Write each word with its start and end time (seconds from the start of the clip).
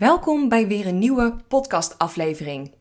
Welkom 0.00 0.48
bij 0.48 0.66
weer 0.66 0.86
een 0.86 0.98
nieuwe 0.98 1.36
podcastaflevering. 1.48 2.72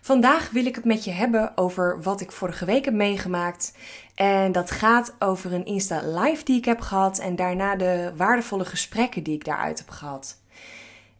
Vandaag 0.00 0.50
wil 0.50 0.66
ik 0.66 0.74
het 0.74 0.84
met 0.84 1.04
je 1.04 1.10
hebben 1.10 1.56
over 1.56 2.02
wat 2.02 2.20
ik 2.20 2.32
vorige 2.32 2.64
week 2.64 2.84
heb 2.84 2.94
meegemaakt. 2.94 3.76
En 4.14 4.52
dat 4.52 4.70
gaat 4.70 5.14
over 5.18 5.52
een 5.52 5.64
Insta 5.64 6.00
Live 6.04 6.44
die 6.44 6.56
ik 6.58 6.64
heb 6.64 6.80
gehad 6.80 7.18
en 7.18 7.36
daarna 7.36 7.76
de 7.76 8.12
waardevolle 8.16 8.64
gesprekken 8.64 9.22
die 9.22 9.34
ik 9.34 9.44
daaruit 9.44 9.78
heb 9.78 9.88
gehad. 9.88 10.40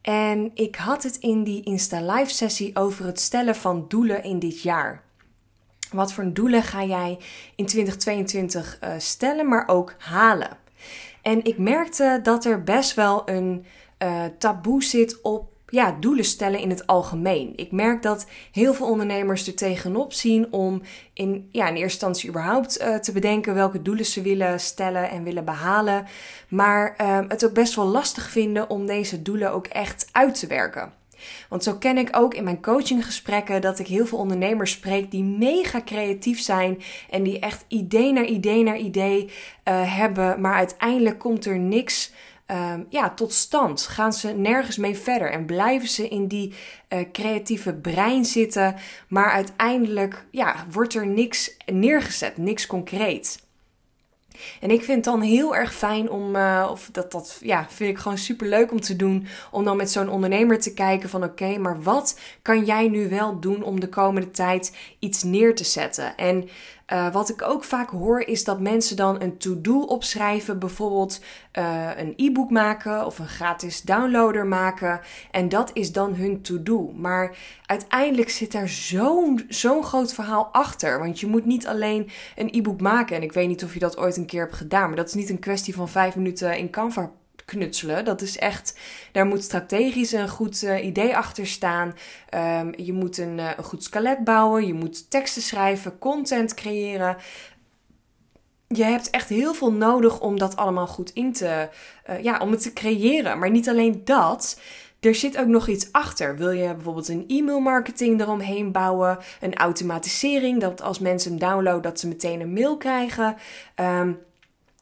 En 0.02 0.50
ik 0.54 0.76
had 0.76 1.02
het 1.02 1.16
in 1.16 1.44
die 1.44 1.62
Insta 1.62 2.14
Live 2.14 2.34
sessie 2.34 2.76
over 2.76 3.04
het 3.04 3.20
stellen 3.20 3.56
van 3.56 3.84
doelen 3.88 4.22
in 4.22 4.38
dit 4.38 4.62
jaar. 4.62 5.02
Wat 5.90 6.12
voor 6.12 6.32
doelen 6.32 6.62
ga 6.62 6.84
jij 6.84 7.18
in 7.56 7.66
2022 7.66 8.78
uh, 8.82 8.90
stellen, 8.98 9.48
maar 9.48 9.68
ook 9.68 9.94
halen? 9.98 10.58
En 11.22 11.44
ik 11.44 11.58
merkte 11.58 12.20
dat 12.22 12.44
er 12.44 12.62
best 12.62 12.94
wel 12.94 13.28
een 13.28 13.66
uh, 14.02 14.24
taboe 14.38 14.82
zit 14.82 15.20
op 15.22 15.54
ja, 15.68 15.96
doelen 16.00 16.24
stellen 16.24 16.60
in 16.60 16.70
het 16.70 16.86
algemeen. 16.86 17.52
Ik 17.56 17.72
merk 17.72 18.02
dat 18.02 18.26
heel 18.52 18.74
veel 18.74 18.86
ondernemers 18.86 19.46
er 19.46 19.54
tegenop 19.54 20.12
zien 20.12 20.52
om 20.52 20.82
in, 21.12 21.48
ja, 21.52 21.68
in 21.68 21.74
eerste 21.74 21.82
instantie 21.82 22.28
überhaupt 22.28 22.80
uh, 22.80 22.94
te 22.94 23.12
bedenken 23.12 23.54
welke 23.54 23.82
doelen 23.82 24.04
ze 24.04 24.22
willen 24.22 24.60
stellen 24.60 25.10
en 25.10 25.22
willen 25.22 25.44
behalen. 25.44 26.06
Maar 26.48 26.94
uh, 27.00 27.18
het 27.28 27.44
ook 27.44 27.52
best 27.52 27.74
wel 27.74 27.86
lastig 27.86 28.30
vinden 28.30 28.70
om 28.70 28.86
deze 28.86 29.22
doelen 29.22 29.52
ook 29.52 29.66
echt 29.66 30.08
uit 30.12 30.38
te 30.38 30.46
werken. 30.46 30.92
Want 31.48 31.62
zo 31.62 31.74
ken 31.74 31.98
ik 31.98 32.08
ook 32.12 32.34
in 32.34 32.44
mijn 32.44 32.62
coachinggesprekken 32.62 33.60
dat 33.60 33.78
ik 33.78 33.86
heel 33.86 34.06
veel 34.06 34.18
ondernemers 34.18 34.70
spreek 34.70 35.10
die 35.10 35.24
mega 35.24 35.80
creatief 35.84 36.40
zijn 36.40 36.82
en 37.10 37.22
die 37.22 37.38
echt 37.38 37.64
idee 37.68 38.12
naar 38.12 38.24
idee 38.24 38.62
naar 38.62 38.78
idee 38.78 39.30
hebben, 39.64 40.40
maar 40.40 40.54
uiteindelijk 40.54 41.18
komt 41.18 41.46
er 41.46 41.58
niks 41.58 42.12
um, 42.46 42.86
ja, 42.88 43.10
tot 43.10 43.32
stand? 43.32 43.82
Gaan 43.82 44.12
ze 44.12 44.28
nergens 44.28 44.76
mee 44.76 44.96
verder 44.96 45.30
en 45.30 45.46
blijven 45.46 45.88
ze 45.88 46.08
in 46.08 46.26
die 46.26 46.54
uh, 46.88 47.00
creatieve 47.12 47.74
brein 47.74 48.24
zitten, 48.24 48.74
maar 49.08 49.30
uiteindelijk 49.30 50.26
ja, 50.30 50.66
wordt 50.70 50.94
er 50.94 51.06
niks 51.06 51.56
neergezet, 51.66 52.36
niks 52.36 52.66
concreet. 52.66 53.44
En 54.60 54.70
ik 54.70 54.82
vind 54.82 54.96
het 54.96 55.04
dan 55.04 55.20
heel 55.20 55.56
erg 55.56 55.74
fijn 55.74 56.10
om, 56.10 56.36
uh, 56.36 56.68
of 56.70 56.88
dat, 56.92 57.12
dat 57.12 57.38
ja, 57.42 57.66
vind 57.70 57.90
ik 57.90 57.98
gewoon 57.98 58.18
super 58.18 58.48
leuk 58.48 58.72
om 58.72 58.80
te 58.80 58.96
doen, 58.96 59.26
om 59.50 59.64
dan 59.64 59.76
met 59.76 59.90
zo'n 59.90 60.08
ondernemer 60.08 60.60
te 60.60 60.74
kijken 60.74 61.08
van 61.08 61.24
oké, 61.24 61.58
maar 61.58 61.82
wat 61.82 62.18
kan 62.42 62.64
jij 62.64 62.88
nu 62.88 63.08
wel 63.08 63.40
doen 63.40 63.62
om 63.62 63.80
de 63.80 63.88
komende 63.88 64.30
tijd 64.30 64.76
iets 64.98 65.22
neer 65.22 65.54
te 65.54 65.64
zetten? 65.64 66.16
En 66.16 66.48
uh, 66.92 67.12
wat 67.12 67.28
ik 67.28 67.42
ook 67.42 67.64
vaak 67.64 67.90
hoor 67.90 68.20
is 68.20 68.44
dat 68.44 68.60
mensen 68.60 68.96
dan 68.96 69.22
een 69.22 69.38
to-do 69.38 69.80
opschrijven, 69.80 70.58
bijvoorbeeld 70.58 71.20
uh, 71.58 71.90
een 71.96 72.12
e-book 72.16 72.50
maken 72.50 73.06
of 73.06 73.18
een 73.18 73.28
gratis 73.28 73.82
downloader 73.82 74.46
maken. 74.46 75.00
En 75.30 75.48
dat 75.48 75.70
is 75.72 75.92
dan 75.92 76.14
hun 76.14 76.42
to-do. 76.42 76.92
Maar 76.96 77.36
uiteindelijk 77.66 78.30
zit 78.30 78.52
daar 78.52 78.68
zo'n 78.68 79.44
zo'n 79.48 79.84
groot 79.84 80.14
verhaal 80.14 80.48
achter. 80.52 80.98
Want 80.98 81.20
je 81.20 81.26
moet 81.26 81.44
niet 81.44 81.66
alleen 81.66 82.10
een 82.36 82.48
e-book 82.52 82.80
maken. 82.80 83.16
En 83.16 83.22
ik 83.22 83.32
weet 83.32 83.48
niet 83.48 83.64
of 83.64 83.72
je 83.72 83.80
dat 83.80 83.98
ooit 83.98 84.16
een 84.16 84.26
keer 84.26 84.42
hebt 84.42 84.56
gedaan, 84.56 84.86
maar 84.86 84.96
dat 84.96 85.08
is 85.08 85.14
niet 85.14 85.30
een 85.30 85.38
kwestie 85.38 85.74
van 85.74 85.88
vijf 85.88 86.16
minuten 86.16 86.58
in 86.58 86.70
Canva 86.70 87.10
knutselen. 87.46 88.04
Dat 88.04 88.20
is 88.20 88.38
echt, 88.38 88.78
daar 89.12 89.26
moet 89.26 89.42
strategisch 89.42 90.12
een 90.12 90.28
goed 90.28 90.62
uh, 90.62 90.84
idee 90.84 91.16
achter 91.16 91.46
staan. 91.46 91.94
Um, 92.34 92.72
je 92.76 92.92
moet 92.92 93.18
een, 93.18 93.38
uh, 93.38 93.50
een 93.56 93.64
goed 93.64 93.84
skelet 93.84 94.24
bouwen, 94.24 94.66
je 94.66 94.74
moet 94.74 95.10
teksten 95.10 95.42
schrijven, 95.42 95.98
content 95.98 96.54
creëren. 96.54 97.16
Je 98.68 98.84
hebt 98.84 99.10
echt 99.10 99.28
heel 99.28 99.54
veel 99.54 99.72
nodig 99.72 100.20
om 100.20 100.38
dat 100.38 100.56
allemaal 100.56 100.86
goed 100.86 101.10
in 101.10 101.32
te, 101.32 101.68
uh, 102.10 102.22
ja, 102.22 102.38
om 102.38 102.50
het 102.50 102.62
te 102.62 102.72
creëren. 102.72 103.38
Maar 103.38 103.50
niet 103.50 103.68
alleen 103.68 104.00
dat. 104.04 104.60
Er 105.00 105.14
zit 105.14 105.38
ook 105.38 105.46
nog 105.46 105.68
iets 105.68 105.92
achter. 105.92 106.36
Wil 106.36 106.50
je 106.50 106.74
bijvoorbeeld 106.74 107.08
een 107.08 107.24
e-mail 107.28 107.60
marketing 107.60 108.20
eromheen 108.20 108.72
bouwen? 108.72 109.18
Een 109.40 109.54
automatisering, 109.54 110.60
dat 110.60 110.82
als 110.82 110.98
mensen 110.98 111.30
hem 111.30 111.40
downloaden, 111.40 111.82
dat 111.82 112.00
ze 112.00 112.08
meteen 112.08 112.40
een 112.40 112.52
mail 112.52 112.76
krijgen. 112.76 113.36
Um, 113.80 114.18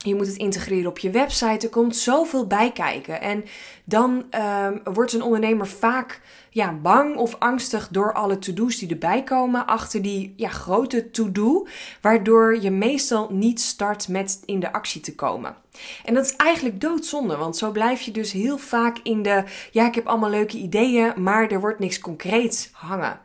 je 0.04 0.14
moet 0.14 0.26
het 0.26 0.36
integreren 0.36 0.90
op 0.90 0.98
je 0.98 1.10
website. 1.10 1.66
Er 1.66 1.72
komt 1.72 1.96
zoveel 1.96 2.46
bij 2.46 2.72
kijken. 2.72 3.20
En 3.20 3.44
dan 3.84 4.24
um, 4.64 4.80
wordt 4.94 5.12
een 5.12 5.22
ondernemer 5.22 5.66
vaak 5.66 6.20
ja, 6.50 6.72
bang 6.72 7.16
of 7.16 7.36
angstig 7.38 7.88
door 7.88 8.12
alle 8.12 8.38
to-do's 8.38 8.78
die 8.78 8.88
erbij 8.88 9.22
komen. 9.22 9.66
Achter 9.66 10.02
die 10.02 10.34
ja, 10.36 10.48
grote 10.48 11.10
to-do. 11.10 11.66
Waardoor 12.00 12.62
je 12.62 12.70
meestal 12.70 13.28
niet 13.32 13.60
start 13.60 14.08
met 14.08 14.42
in 14.44 14.60
de 14.60 14.72
actie 14.72 15.00
te 15.00 15.14
komen. 15.14 15.56
En 16.04 16.14
dat 16.14 16.24
is 16.24 16.36
eigenlijk 16.36 16.80
doodzonde. 16.80 17.36
Want 17.36 17.56
zo 17.56 17.70
blijf 17.70 18.00
je 18.00 18.10
dus 18.10 18.32
heel 18.32 18.58
vaak 18.58 18.98
in 19.02 19.22
de. 19.22 19.44
Ja, 19.70 19.86
ik 19.86 19.94
heb 19.94 20.06
allemaal 20.06 20.30
leuke 20.30 20.56
ideeën. 20.56 21.12
Maar 21.16 21.50
er 21.50 21.60
wordt 21.60 21.78
niks 21.78 21.98
concreets 21.98 22.68
hangen. 22.72 23.20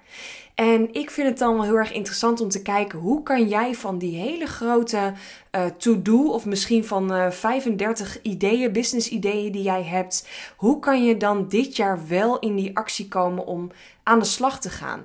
En 0.60 0.94
ik 0.94 1.10
vind 1.10 1.28
het 1.28 1.38
dan 1.38 1.54
wel 1.54 1.64
heel 1.64 1.76
erg 1.78 1.92
interessant 1.92 2.42
om 2.42 2.50
te 2.50 2.62
kijken 2.62 3.00
hoe 3.00 3.24
kan 3.24 3.48
jij 3.48 3.76
van 3.76 3.98
die 3.98 4.16
hele 4.16 4.46
grote 4.46 5.14
uh, 5.56 5.66
to-do 5.66 6.28
of 6.28 6.46
misschien 6.46 6.86
van 6.86 7.14
uh, 7.16 7.32
35 7.32 8.22
ideeën, 8.22 8.72
business 8.72 9.10
ideeën 9.10 9.52
die 9.52 9.62
jij 9.62 9.84
hebt, 9.84 10.28
hoe 10.58 10.80
kan 10.80 11.06
je 11.06 11.18
dan 11.18 11.48
dit 11.48 11.76
jaar 11.76 12.08
wel 12.08 12.40
in 12.40 12.56
die 12.56 12.78
actie 12.78 13.08
komen 13.08 13.46
om 13.46 13.72
aan 14.04 14.20
de 14.20 14.26
slag 14.26 14.60
te 14.60 14.70
gaan? 14.70 15.04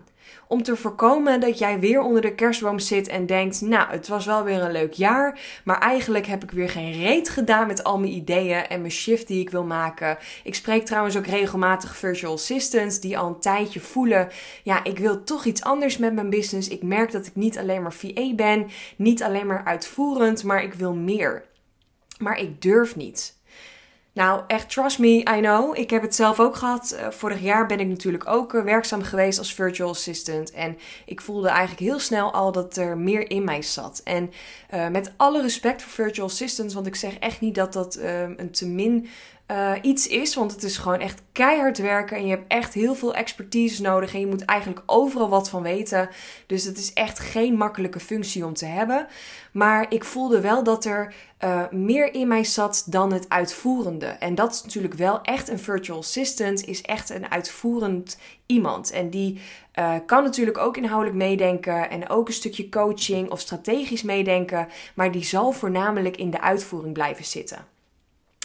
Om 0.49 0.63
te 0.63 0.77
voorkomen 0.77 1.41
dat 1.41 1.59
jij 1.59 1.81
weer 1.81 2.01
onder 2.01 2.23
de 2.23 2.35
kerstboom 2.35 2.79
zit 2.79 3.09
en 3.09 3.27
denkt: 3.27 3.61
Nou, 3.61 3.91
het 3.91 4.09
was 4.09 4.27
wel 4.27 4.45
weer 4.45 4.63
een 4.63 4.73
leuk 4.73 4.93
jaar, 4.93 5.41
maar 5.65 5.79
eigenlijk 5.79 6.27
heb 6.27 6.43
ik 6.43 6.51
weer 6.51 6.69
geen 6.69 6.93
reet 6.93 7.29
gedaan 7.29 7.67
met 7.67 7.85
al 7.85 7.99
mijn 7.99 8.13
ideeën 8.13 8.67
en 8.67 8.81
mijn 8.81 8.93
shift 8.93 9.27
die 9.27 9.41
ik 9.41 9.51
wil 9.51 9.65
maken. 9.65 10.19
Ik 10.45 10.55
spreek 10.55 10.85
trouwens 10.85 11.17
ook 11.17 11.27
regelmatig 11.27 11.97
virtual 11.97 12.33
assistants 12.33 13.01
die 13.01 13.19
al 13.19 13.27
een 13.27 13.41
tijdje 13.41 13.81
voelen: 13.81 14.29
Ja, 14.63 14.85
ik 14.85 14.99
wil 14.99 15.25
toch 15.25 15.45
iets 15.45 15.63
anders 15.63 15.97
met 15.99 16.15
mijn 16.15 16.31
business. 16.31 16.69
Ik 16.69 16.83
merk 16.83 17.13
dat 17.13 17.27
ik 17.27 17.35
niet 17.35 17.59
alleen 17.59 17.83
maar 17.83 17.93
VA 17.93 18.35
ben, 18.35 18.67
niet 18.97 19.23
alleen 19.23 19.47
maar 19.47 19.65
uitvoerend, 19.65 20.45
maar 20.45 20.63
ik 20.63 20.75
wil 20.75 20.95
meer. 20.95 21.45
Maar 22.19 22.39
ik 22.39 22.63
durf 22.63 22.97
niet. 22.97 23.43
Nou, 24.15 24.43
echt 24.47 24.71
trust 24.71 24.99
me, 24.99 25.09
I 25.09 25.41
know. 25.41 25.79
Ik 25.79 25.91
heb 25.91 26.03
het 26.03 26.15
zelf 26.15 26.41
ook 26.41 26.57
gehad. 26.57 26.97
Uh, 26.99 27.11
vorig 27.11 27.41
jaar 27.41 27.67
ben 27.67 27.81
ik 27.81 27.87
natuurlijk 27.87 28.29
ook 28.29 28.53
uh, 28.53 28.63
werkzaam 28.63 29.03
geweest 29.03 29.39
als 29.39 29.55
virtual 29.55 29.89
assistant. 29.91 30.51
En 30.51 30.79
ik 31.07 31.21
voelde 31.21 31.49
eigenlijk 31.49 31.81
heel 31.81 31.99
snel 31.99 32.33
al 32.33 32.53
dat 32.53 32.77
er 32.77 32.99
meer 32.99 33.31
in 33.31 33.45
mij 33.45 33.63
zat. 33.63 34.01
En 34.05 34.31
uh, 34.75 34.89
met 34.89 35.13
alle 35.17 35.43
respect 35.43 35.83
voor 35.83 36.05
virtual 36.05 36.27
assistants, 36.27 36.75
want 36.75 36.87
ik 36.87 36.95
zeg 36.95 37.19
echt 37.19 37.41
niet 37.41 37.55
dat 37.55 37.73
dat 37.73 37.99
een 38.37 38.51
te 38.51 38.69
min 38.69 39.09
uh, 39.51 39.73
iets 39.83 40.07
is. 40.07 40.35
Want 40.35 40.53
het 40.53 40.63
is 40.63 40.77
gewoon 40.77 41.01
echt 41.01 41.23
keihard 41.33 41.79
werken. 41.79 42.17
En 42.17 42.25
je 42.25 42.31
hebt 42.31 42.53
echt 42.53 42.75
heel 42.75 42.95
veel 42.95 43.15
expertise 43.15 43.83
nodig. 43.83 44.15
En 44.15 44.21
je 44.21 44.27
moet 44.27 44.45
eigenlijk 44.45 44.83
overal 44.87 45.29
wat 45.29 45.51
van 45.51 45.63
weten. 45.63 46.09
Dus 46.47 46.65
het 46.65 46.79
is 46.79 46.93
echt 46.93 47.19
geen 47.19 47.57
makkelijke 47.57 48.01
functie 48.01 48.47
om 48.47 48.55
te 48.55 48.67
hebben. 48.67 49.07
Maar 49.53 49.87
ik 49.89 50.05
voelde 50.05 50.41
wel 50.41 50.63
dat 50.63 50.85
er 50.85 51.15
uh, 51.45 51.69
meer 51.71 52.15
in 52.15 52.29
mij 52.29 52.45
zat 52.45 52.85
dan 52.87 53.13
het 53.13 53.29
uitvoerende. 53.29 54.07
En 54.07 54.35
dat 54.35 54.53
is 54.53 54.63
natuurlijk 54.63 54.95
wel 54.95 55.21
echt 55.23 55.49
een 55.49 55.59
virtual 55.59 55.99
assistant. 55.99 56.65
Is 56.65 56.83
echt 56.83 57.11
een 57.11 57.31
uitvoerend 57.31 58.19
iemand. 58.47 58.91
En 58.91 59.11
die 59.11 59.41
uh, 59.79 59.95
kan 60.07 60.23
natuurlijk 60.23 60.59
ook 60.59 60.77
inhoudelijk 60.77 61.17
meedenken. 61.17 61.91
En 61.91 62.09
ook 62.09 62.29
een 62.29 62.35
stukje 62.35 62.69
coaching 62.69 63.31
of 63.31 63.41
strategisch 63.41 64.03
meedenken. 64.03 64.69
Maar 64.95 65.13
die 65.13 65.25
zal 65.25 65.53
voornamelijk 65.53 66.17
in 66.17 66.31
de 66.31 66.41
uitvoering 66.41 66.93
blijven 66.93 67.25
zitten. 67.25 67.74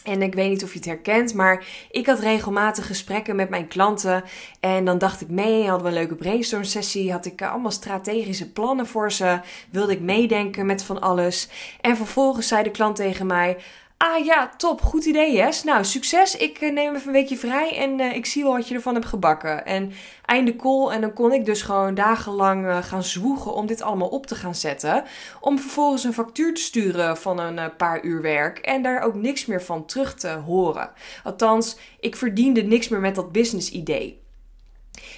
En 0.09 0.21
ik 0.21 0.33
weet 0.33 0.49
niet 0.49 0.63
of 0.63 0.71
je 0.71 0.77
het 0.77 0.87
herkent, 0.87 1.33
maar 1.33 1.65
ik 1.91 2.05
had 2.05 2.19
regelmatig 2.19 2.87
gesprekken 2.87 3.35
met 3.35 3.49
mijn 3.49 3.67
klanten. 3.67 4.23
En 4.59 4.85
dan 4.85 4.97
dacht 4.97 5.21
ik 5.21 5.29
mee, 5.29 5.67
hadden 5.67 5.81
we 5.81 5.87
een 5.87 5.99
leuke 5.99 6.15
brainstorm 6.15 6.63
sessie. 6.63 7.11
Had 7.11 7.25
ik 7.25 7.41
allemaal 7.41 7.71
strategische 7.71 8.51
plannen 8.51 8.87
voor 8.87 9.11
ze. 9.11 9.39
Wilde 9.69 9.91
ik 9.91 10.01
meedenken 10.01 10.65
met 10.65 10.83
van 10.83 11.01
alles. 11.01 11.49
En 11.81 11.97
vervolgens 11.97 12.47
zei 12.47 12.63
de 12.63 12.71
klant 12.71 12.95
tegen 12.95 13.25
mij: 13.25 13.57
Ah 14.01 14.25
ja, 14.25 14.49
top, 14.57 14.81
goed 14.81 15.05
idee, 15.05 15.33
Yes. 15.33 15.63
Nou, 15.63 15.85
succes. 15.85 16.35
Ik 16.35 16.61
uh, 16.61 16.73
neem 16.73 16.95
even 16.95 17.07
een 17.07 17.13
weekje 17.13 17.37
vrij 17.37 17.77
en 17.77 17.99
uh, 17.99 18.15
ik 18.15 18.25
zie 18.25 18.43
wel 18.43 18.51
wat 18.51 18.67
je 18.67 18.75
ervan 18.75 18.93
hebt 18.93 19.05
gebakken. 19.05 19.65
En 19.65 19.91
einde 20.25 20.55
call 20.55 20.89
en 20.89 21.01
dan 21.01 21.13
kon 21.13 21.33
ik 21.33 21.45
dus 21.45 21.61
gewoon 21.61 21.95
dagenlang 21.95 22.65
uh, 22.65 22.83
gaan 22.83 23.03
zwoegen 23.03 23.53
om 23.53 23.65
dit 23.65 23.81
allemaal 23.81 24.07
op 24.07 24.25
te 24.25 24.35
gaan 24.35 24.55
zetten. 24.55 25.03
Om 25.41 25.59
vervolgens 25.59 26.03
een 26.03 26.13
factuur 26.13 26.53
te 26.53 26.61
sturen 26.61 27.17
van 27.17 27.39
een 27.39 27.75
paar 27.75 28.03
uur 28.03 28.21
werk 28.21 28.57
en 28.57 28.81
daar 28.81 29.01
ook 29.01 29.15
niks 29.15 29.45
meer 29.45 29.63
van 29.63 29.85
terug 29.85 30.13
te 30.13 30.29
horen. 30.29 30.91
Althans, 31.23 31.77
ik 31.99 32.15
verdiende 32.15 32.61
niks 32.61 32.87
meer 32.87 32.99
met 32.99 33.15
dat 33.15 33.31
business 33.31 33.71
idee. 33.71 34.28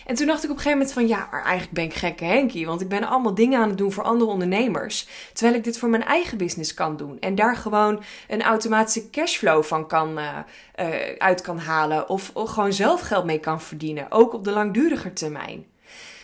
En 0.05 0.15
toen 0.15 0.27
dacht 0.27 0.43
ik 0.43 0.49
op 0.49 0.55
een 0.55 0.61
gegeven 0.61 0.77
moment 0.77 0.93
van 0.93 1.07
ja, 1.07 1.27
maar 1.31 1.43
eigenlijk 1.43 1.73
ben 1.73 1.83
ik 1.83 1.93
gekke 1.93 2.25
Henkie. 2.25 2.65
Want 2.65 2.81
ik 2.81 2.87
ben 2.87 3.03
allemaal 3.03 3.33
dingen 3.33 3.59
aan 3.59 3.69
het 3.69 3.77
doen 3.77 3.91
voor 3.91 4.03
andere 4.03 4.31
ondernemers. 4.31 5.07
Terwijl 5.33 5.57
ik 5.57 5.63
dit 5.63 5.77
voor 5.77 5.89
mijn 5.89 6.03
eigen 6.03 6.37
business 6.37 6.73
kan 6.73 6.97
doen. 6.97 7.19
En 7.19 7.35
daar 7.35 7.55
gewoon 7.55 8.03
een 8.27 8.41
automatische 8.41 9.09
cashflow 9.09 9.63
van 9.63 9.87
kan, 9.87 10.19
uh, 10.19 10.37
uh, 10.79 10.87
uit 11.17 11.41
kan 11.41 11.59
halen. 11.59 12.09
Of, 12.09 12.31
gewoon 12.33 12.73
zelf 12.73 13.01
geld 13.01 13.25
mee 13.25 13.39
kan 13.39 13.61
verdienen. 13.61 14.11
Ook 14.11 14.33
op 14.33 14.43
de 14.43 14.51
langdurige 14.51 15.13
termijn. 15.13 15.65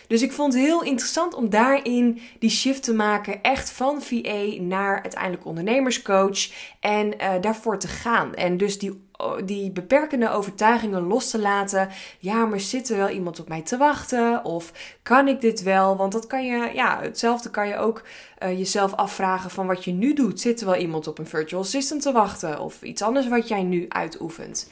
Dus 0.07 0.21
ik 0.21 0.31
vond 0.31 0.53
het 0.53 0.63
heel 0.63 0.83
interessant 0.83 1.33
om 1.33 1.49
daarin 1.49 2.21
die 2.39 2.49
shift 2.49 2.83
te 2.83 2.93
maken, 2.93 3.41
echt 3.41 3.71
van 3.71 4.01
VA 4.01 4.61
naar 4.61 5.01
uiteindelijk 5.01 5.45
ondernemerscoach 5.45 6.49
en 6.79 7.13
uh, 7.21 7.33
daarvoor 7.41 7.79
te 7.79 7.87
gaan. 7.87 8.35
En 8.35 8.57
dus 8.57 8.79
die 8.79 9.06
die 9.45 9.71
beperkende 9.71 10.29
overtuigingen 10.29 11.07
los 11.07 11.29
te 11.29 11.39
laten. 11.39 11.89
Ja, 12.19 12.45
maar 12.45 12.59
zit 12.59 12.89
er 12.89 12.97
wel 12.97 13.09
iemand 13.09 13.39
op 13.39 13.47
mij 13.47 13.61
te 13.61 13.77
wachten? 13.77 14.45
Of 14.45 14.71
kan 15.03 15.27
ik 15.27 15.41
dit 15.41 15.63
wel? 15.63 15.97
Want 15.97 16.11
dat 16.11 16.27
kan 16.27 16.45
je, 16.45 16.71
ja, 16.73 16.99
hetzelfde 17.01 17.49
kan 17.49 17.67
je 17.67 17.77
ook 17.77 18.03
uh, 18.43 18.57
jezelf 18.57 18.93
afvragen 18.93 19.49
van 19.49 19.67
wat 19.67 19.83
je 19.83 19.91
nu 19.91 20.13
doet. 20.13 20.41
Zit 20.41 20.59
er 20.59 20.65
wel 20.65 20.75
iemand 20.75 21.07
op 21.07 21.17
een 21.19 21.27
virtual 21.27 21.61
assistant 21.61 22.01
te 22.01 22.11
wachten? 22.11 22.59
Of 22.59 22.81
iets 22.81 23.01
anders 23.01 23.27
wat 23.27 23.47
jij 23.47 23.63
nu 23.63 23.85
uitoefent? 23.89 24.69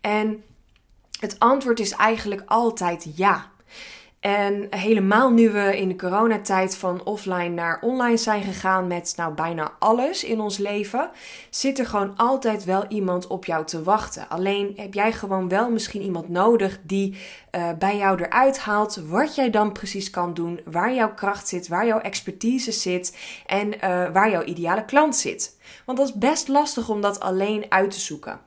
En 0.00 0.42
het 1.20 1.38
antwoord 1.38 1.80
is 1.80 1.92
eigenlijk 1.92 2.42
altijd 2.46 3.06
ja. 3.14 3.50
En 4.20 4.66
helemaal 4.70 5.30
nu 5.30 5.50
we 5.50 5.78
in 5.78 5.88
de 5.88 5.96
coronatijd 5.96 6.76
van 6.76 7.04
offline 7.04 7.48
naar 7.48 7.80
online 7.80 8.16
zijn 8.16 8.42
gegaan 8.42 8.86
met 8.86 9.12
nou 9.16 9.34
bijna 9.34 9.72
alles 9.78 10.24
in 10.24 10.40
ons 10.40 10.56
leven, 10.56 11.10
zit 11.50 11.78
er 11.78 11.86
gewoon 11.86 12.16
altijd 12.16 12.64
wel 12.64 12.84
iemand 12.88 13.26
op 13.26 13.44
jou 13.44 13.66
te 13.66 13.82
wachten. 13.82 14.28
Alleen 14.28 14.72
heb 14.76 14.94
jij 14.94 15.12
gewoon 15.12 15.48
wel 15.48 15.70
misschien 15.70 16.02
iemand 16.02 16.28
nodig 16.28 16.78
die 16.82 17.16
uh, 17.52 17.70
bij 17.78 17.96
jou 17.96 18.22
eruit 18.22 18.58
haalt 18.58 18.96
wat 19.06 19.34
jij 19.34 19.50
dan 19.50 19.72
precies 19.72 20.10
kan 20.10 20.34
doen, 20.34 20.60
waar 20.64 20.94
jouw 20.94 21.14
kracht 21.14 21.48
zit, 21.48 21.68
waar 21.68 21.86
jouw 21.86 22.00
expertise 22.00 22.72
zit 22.72 23.16
en 23.46 23.74
uh, 23.74 23.80
waar 24.12 24.30
jouw 24.30 24.44
ideale 24.44 24.84
klant 24.84 25.16
zit. 25.16 25.58
Want 25.86 25.98
dat 25.98 26.08
is 26.08 26.14
best 26.14 26.48
lastig 26.48 26.88
om 26.88 27.00
dat 27.00 27.20
alleen 27.20 27.64
uit 27.68 27.90
te 27.90 28.00
zoeken. 28.00 28.40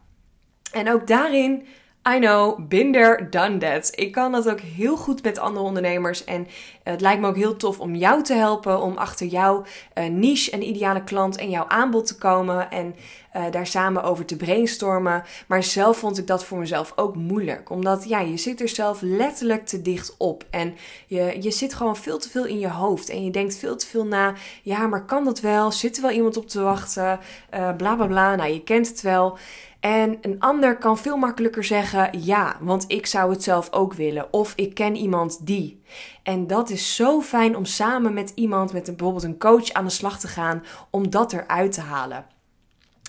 En 0.71 0.91
ook 0.91 1.07
daarin 1.07 1.67
I 2.03 2.19
know, 2.19 2.69
there, 2.69 3.29
done 3.29 3.57
that. 3.57 3.91
Ik 3.95 4.11
kan 4.11 4.31
dat 4.31 4.49
ook 4.49 4.59
heel 4.59 4.97
goed 4.97 5.23
met 5.23 5.39
andere 5.39 5.65
ondernemers. 5.65 6.23
En 6.23 6.47
het 6.83 7.01
lijkt 7.01 7.21
me 7.21 7.27
ook 7.27 7.35
heel 7.35 7.55
tof 7.55 7.79
om 7.79 7.95
jou 7.95 8.23
te 8.23 8.33
helpen. 8.33 8.81
Om 8.81 8.97
achter 8.97 9.27
jouw 9.27 9.63
uh, 9.97 10.05
niche 10.05 10.51
en 10.51 10.67
ideale 10.67 11.03
klant 11.03 11.37
en 11.37 11.49
jouw 11.49 11.67
aanbod 11.67 12.07
te 12.07 12.17
komen. 12.17 12.71
En 12.71 12.95
uh, 13.35 13.43
daar 13.51 13.67
samen 13.67 14.03
over 14.03 14.25
te 14.25 14.37
brainstormen. 14.37 15.23
Maar 15.47 15.63
zelf 15.63 15.97
vond 15.97 16.17
ik 16.17 16.27
dat 16.27 16.45
voor 16.45 16.57
mezelf 16.57 16.93
ook 16.95 17.15
moeilijk. 17.15 17.69
Omdat 17.69 18.09
ja, 18.09 18.19
je 18.19 18.37
zit 18.37 18.61
er 18.61 18.69
zelf 18.69 19.01
letterlijk 19.01 19.65
te 19.65 19.81
dicht 19.81 20.15
op. 20.17 20.45
En 20.49 20.75
je, 21.07 21.37
je 21.39 21.51
zit 21.51 21.73
gewoon 21.73 21.95
veel 21.95 22.17
te 22.17 22.29
veel 22.29 22.45
in 22.45 22.59
je 22.59 22.69
hoofd. 22.69 23.09
En 23.09 23.23
je 23.23 23.31
denkt 23.31 23.55
veel 23.55 23.75
te 23.75 23.87
veel 23.87 24.05
na. 24.05 24.33
Ja, 24.63 24.87
maar 24.87 25.05
kan 25.05 25.25
dat 25.25 25.39
wel? 25.39 25.71
Zit 25.71 25.95
er 25.95 26.01
wel 26.01 26.11
iemand 26.11 26.37
op 26.37 26.47
te 26.47 26.61
wachten? 26.61 27.19
Uh, 27.53 27.75
bla 27.75 27.95
bla 27.95 28.07
bla. 28.07 28.35
Nou, 28.35 28.51
je 28.51 28.63
kent 28.63 28.87
het 28.87 29.01
wel. 29.01 29.37
En 29.79 30.17
een 30.21 30.39
ander 30.39 30.77
kan 30.77 30.97
veel 30.97 31.17
makkelijker 31.17 31.63
zeggen: 31.63 32.21
ja, 32.23 32.57
want 32.59 32.85
ik 32.87 33.05
zou 33.05 33.31
het 33.31 33.43
zelf 33.43 33.73
ook 33.73 33.93
willen. 33.93 34.33
Of 34.33 34.53
ik 34.55 34.73
ken 34.73 34.95
iemand 34.95 35.45
die. 35.45 35.81
En 36.23 36.47
dat 36.47 36.69
is 36.69 36.95
zo 36.95 37.21
fijn 37.21 37.55
om 37.55 37.65
samen 37.65 38.13
met 38.13 38.31
iemand, 38.35 38.73
met 38.73 38.85
bijvoorbeeld 38.85 39.23
een 39.23 39.39
coach, 39.39 39.71
aan 39.71 39.85
de 39.85 39.91
slag 39.91 40.19
te 40.19 40.27
gaan 40.27 40.63
om 40.89 41.09
dat 41.09 41.33
eruit 41.33 41.71
te 41.71 41.81
halen. 41.81 42.25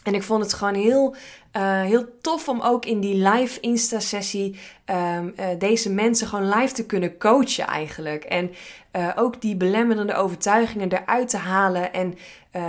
En 0.02 0.14
ik 0.14 0.22
vond 0.22 0.42
het 0.42 0.52
gewoon 0.52 0.74
heel, 0.74 1.14
uh, 1.56 1.82
heel 1.82 2.18
tof 2.20 2.48
om 2.48 2.60
ook 2.60 2.84
in 2.86 3.00
die 3.00 3.28
live 3.28 3.60
Insta-sessie 3.60 4.58
um, 4.86 5.34
uh, 5.40 5.46
deze 5.58 5.90
mensen 5.90 6.26
gewoon 6.26 6.48
live 6.48 6.74
te 6.74 6.86
kunnen 6.86 7.18
coachen 7.18 7.66
eigenlijk. 7.66 8.24
En 8.24 8.50
uh, 8.96 9.08
ook 9.16 9.40
die 9.40 9.56
belemmerende 9.56 10.14
overtuigingen 10.14 10.92
eruit 10.92 11.28
te 11.28 11.36
halen 11.36 11.92
en 11.92 12.14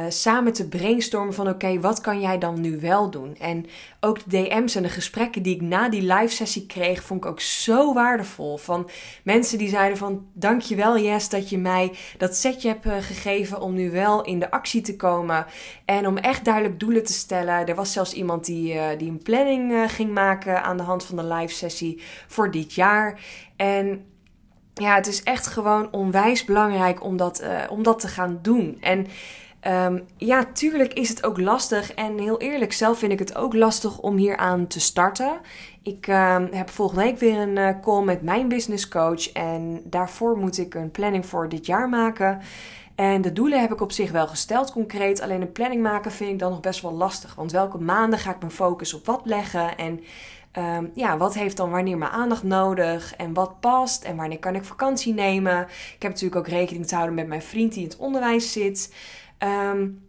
samen 0.10 0.54
te 0.54 0.68
brainstormen 0.68 1.34
van 1.34 1.50
oké, 1.50 1.80
wat 1.80 2.02
kan 2.02 2.20
jij 2.20 2.38
dan 2.38 2.62
nu 2.62 2.80
wel 2.80 3.10
doen? 3.10 3.36
En 3.40 3.66
ook 4.00 4.20
de 4.30 4.44
DM's 4.44 4.76
en 4.76 4.84
de 4.84 4.90
gesprekken 4.90 5.44
die 5.44 5.56
ik 5.56 5.62
na 5.62 5.90
die 5.90 6.02
live 6.02 6.34
sessie 6.34 6.66
kreeg, 6.66 7.04
vond 7.04 7.24
ik 7.24 7.30
ook 7.30 7.40
zo 7.40 7.94
waardevol. 7.94 8.58
Van 8.58 8.90
mensen 9.24 9.58
die 9.58 9.70
zeiden 9.70 9.98
van 9.98 10.26
dankjewel 10.34 11.00
Jess 11.00 11.30
dat 11.30 11.50
je 11.50 11.58
mij 11.58 11.92
dat 12.18 12.36
setje 12.36 12.68
hebt 12.68 13.06
gegeven 13.06 13.62
om 13.62 13.74
nu 13.74 13.92
wel 13.92 14.24
in 14.24 14.40
de 14.40 14.52
actie 14.52 14.82
te 14.82 14.96
komen. 14.96 15.46
En 15.86 16.08
om 16.08 16.18
echt 16.18 16.46
duidelijk 16.46 16.80
doelen 16.80 17.04
te 17.04 17.14
stellen. 17.14 17.68
Er 17.68 17.76
was 17.76 17.92
zelfs 17.92 18.14
iemand 18.14 18.46
die, 18.46 18.73
uh, 18.76 18.98
die 18.98 19.10
een 19.10 19.22
planning 19.24 19.92
ging 19.92 20.14
maken 20.14 20.64
aan 20.64 20.78
de 20.78 20.84
hand 20.84 21.06
van 21.06 21.16
de 21.16 21.34
live 21.34 21.54
sessie 21.54 22.02
voor 22.28 22.52
dit 22.52 22.74
jaar. 22.74 23.20
En 23.56 24.06
ja, 24.74 24.96
het 24.96 25.08
is 25.08 25.24
echt 25.24 25.48
gewoon 25.48 25.92
onwijs 25.92 26.46
belangrijk 26.46 27.04
om 27.04 27.18
dat, 27.18 27.42
uh, 27.42 27.60
om 27.70 27.84
dat 27.84 28.00
te 28.00 28.08
gaan 28.08 28.40
doen. 28.42 28.78
En 28.82 29.08
um, 29.68 30.06
ja, 30.18 30.44
tuurlijk 30.54 30.94
is 30.94 31.10
het 31.10 31.24
ook 31.24 31.40
lastig. 31.40 31.94
En 31.94 32.20
heel 32.20 32.40
eerlijk, 32.40 32.74
zelf 32.74 32.98
vind 33.00 33.12
ik 33.12 33.20
het 33.20 33.36
ook 33.36 33.54
lastig 33.54 34.00
om 34.00 34.16
hier 34.18 34.38
aan 34.38 34.68
te 34.68 34.80
starten. 34.80 35.40
Ik 35.84 36.08
uh, 36.08 36.38
heb 36.52 36.70
volgende 36.70 37.04
week 37.04 37.18
weer 37.18 37.38
een 37.38 37.82
call 37.82 38.04
met 38.04 38.22
mijn 38.22 38.48
business 38.48 38.88
coach. 38.88 39.32
En 39.32 39.82
daarvoor 39.84 40.38
moet 40.38 40.58
ik 40.58 40.74
een 40.74 40.92
planning 40.92 41.26
voor 41.26 41.50
dit 41.50 41.66
jaar 41.66 41.90
maken. 41.90 42.42
En 42.96 43.22
de 43.22 43.34
doelen 43.34 43.62
heb 43.62 43.72
ik 43.72 43.82
op 43.82 43.92
zich 43.92 44.12
wel 44.12 44.28
gesteld, 44.28 44.72
concreet. 44.72 45.22
Alleen 45.22 45.42
een 45.42 45.52
planning 45.52 45.82
maken 45.82 46.12
vind 46.12 46.32
ik 46.32 46.40
dan 46.40 46.52
nog 46.52 46.60
best 46.60 46.82
wel 46.82 46.94
lastig. 46.94 47.36
Want 47.36 47.52
welke 47.52 47.78
maanden 47.78 48.20
ga 48.20 48.32
ik 48.32 48.40
mijn 48.40 48.52
focus 48.52 48.94
op 48.94 49.06
wat 49.06 49.22
leggen? 49.24 49.78
En 49.78 50.04
Um, 50.58 50.92
ja, 50.94 51.18
wat 51.18 51.34
heeft 51.34 51.58
dan 51.58 51.70
wanneer 51.70 51.98
mijn 51.98 52.12
aandacht 52.12 52.44
nodig 52.44 53.16
en 53.16 53.34
wat 53.34 53.60
past 53.60 54.04
en 54.04 54.16
wanneer 54.16 54.40
kan 54.40 54.56
ik 54.56 54.64
vakantie 54.64 55.14
nemen. 55.14 55.62
Ik 55.96 56.02
heb 56.02 56.12
natuurlijk 56.12 56.36
ook 56.36 56.48
rekening 56.48 56.88
te 56.88 56.96
houden 56.96 57.16
met 57.16 57.28
mijn 57.28 57.42
vriend 57.42 57.74
die 57.74 57.84
in 57.84 57.90
het 57.90 57.98
onderwijs 57.98 58.52
zit. 58.52 58.94
Um, 59.40 60.02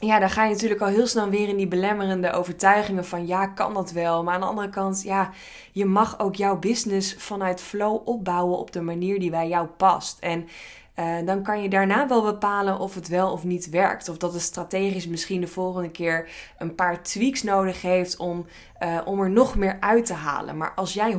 ja, 0.00 0.18
dan 0.18 0.30
ga 0.30 0.44
je 0.44 0.52
natuurlijk 0.52 0.80
al 0.80 0.86
heel 0.86 1.06
snel 1.06 1.28
weer 1.28 1.48
in 1.48 1.56
die 1.56 1.68
belemmerende 1.68 2.32
overtuigingen 2.32 3.04
van 3.04 3.26
ja, 3.26 3.46
kan 3.46 3.74
dat 3.74 3.90
wel. 3.90 4.22
Maar 4.22 4.34
aan 4.34 4.40
de 4.40 4.46
andere 4.46 4.68
kant, 4.68 5.02
ja, 5.02 5.30
je 5.72 5.84
mag 5.84 6.18
ook 6.18 6.34
jouw 6.34 6.58
business 6.58 7.14
vanuit 7.14 7.60
flow 7.60 8.08
opbouwen 8.08 8.58
op 8.58 8.72
de 8.72 8.80
manier 8.80 9.20
die 9.20 9.30
bij 9.30 9.48
jou 9.48 9.66
past. 9.66 10.18
En 10.18 10.48
uh, 10.96 11.26
dan 11.26 11.42
kan 11.42 11.62
je 11.62 11.68
daarna 11.68 12.08
wel 12.08 12.22
bepalen 12.22 12.78
of 12.78 12.94
het 12.94 13.08
wel 13.08 13.32
of 13.32 13.44
niet 13.44 13.68
werkt. 13.68 14.08
Of 14.08 14.16
dat 14.16 14.32
het 14.32 14.42
strategisch 14.42 15.06
misschien 15.06 15.40
de 15.40 15.46
volgende 15.46 15.90
keer 15.90 16.30
een 16.58 16.74
paar 16.74 17.02
tweaks 17.02 17.42
nodig 17.42 17.82
heeft 17.82 18.16
om, 18.16 18.46
uh, 18.82 19.00
om 19.04 19.20
er 19.20 19.30
nog 19.30 19.56
meer 19.56 19.76
uit 19.80 20.06
te 20.06 20.14
halen. 20.14 20.56
Maar 20.56 20.74
als 20.74 20.94
jij 20.94 21.14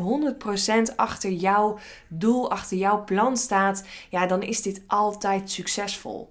100% 0.91 0.95
achter 0.95 1.31
jouw 1.31 1.77
doel, 2.07 2.51
achter 2.51 2.77
jouw 2.77 3.03
plan 3.03 3.37
staat, 3.37 3.83
ja, 4.09 4.25
dan 4.25 4.41
is 4.41 4.61
dit 4.61 4.81
altijd 4.87 5.51
succesvol. 5.51 6.29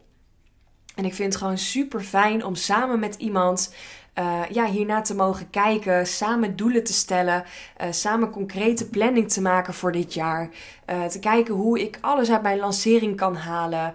En 0.94 1.04
ik 1.04 1.14
vind 1.14 1.32
het 1.32 1.42
gewoon 1.42 1.58
super 1.58 2.00
fijn 2.00 2.44
om 2.44 2.54
samen 2.54 2.98
met 2.98 3.14
iemand 3.14 3.72
uh, 4.19 4.40
ja, 4.50 4.66
hierna 4.66 5.00
te 5.00 5.14
mogen 5.14 5.50
kijken, 5.50 6.06
samen 6.06 6.56
doelen 6.56 6.84
te 6.84 6.92
stellen, 6.92 7.44
uh, 7.81 7.87
samen 7.90 8.31
concrete 8.31 8.88
planning 8.88 9.31
te 9.31 9.40
maken 9.40 9.75
voor 9.75 9.92
dit 9.92 10.14
jaar. 10.14 10.48
Uh, 10.90 11.04
te 11.04 11.19
kijken 11.19 11.54
hoe 11.54 11.81
ik 11.81 11.98
alles 12.00 12.31
uit 12.31 12.42
mijn 12.42 12.58
lancering 12.58 13.16
kan 13.16 13.37
halen, 13.37 13.94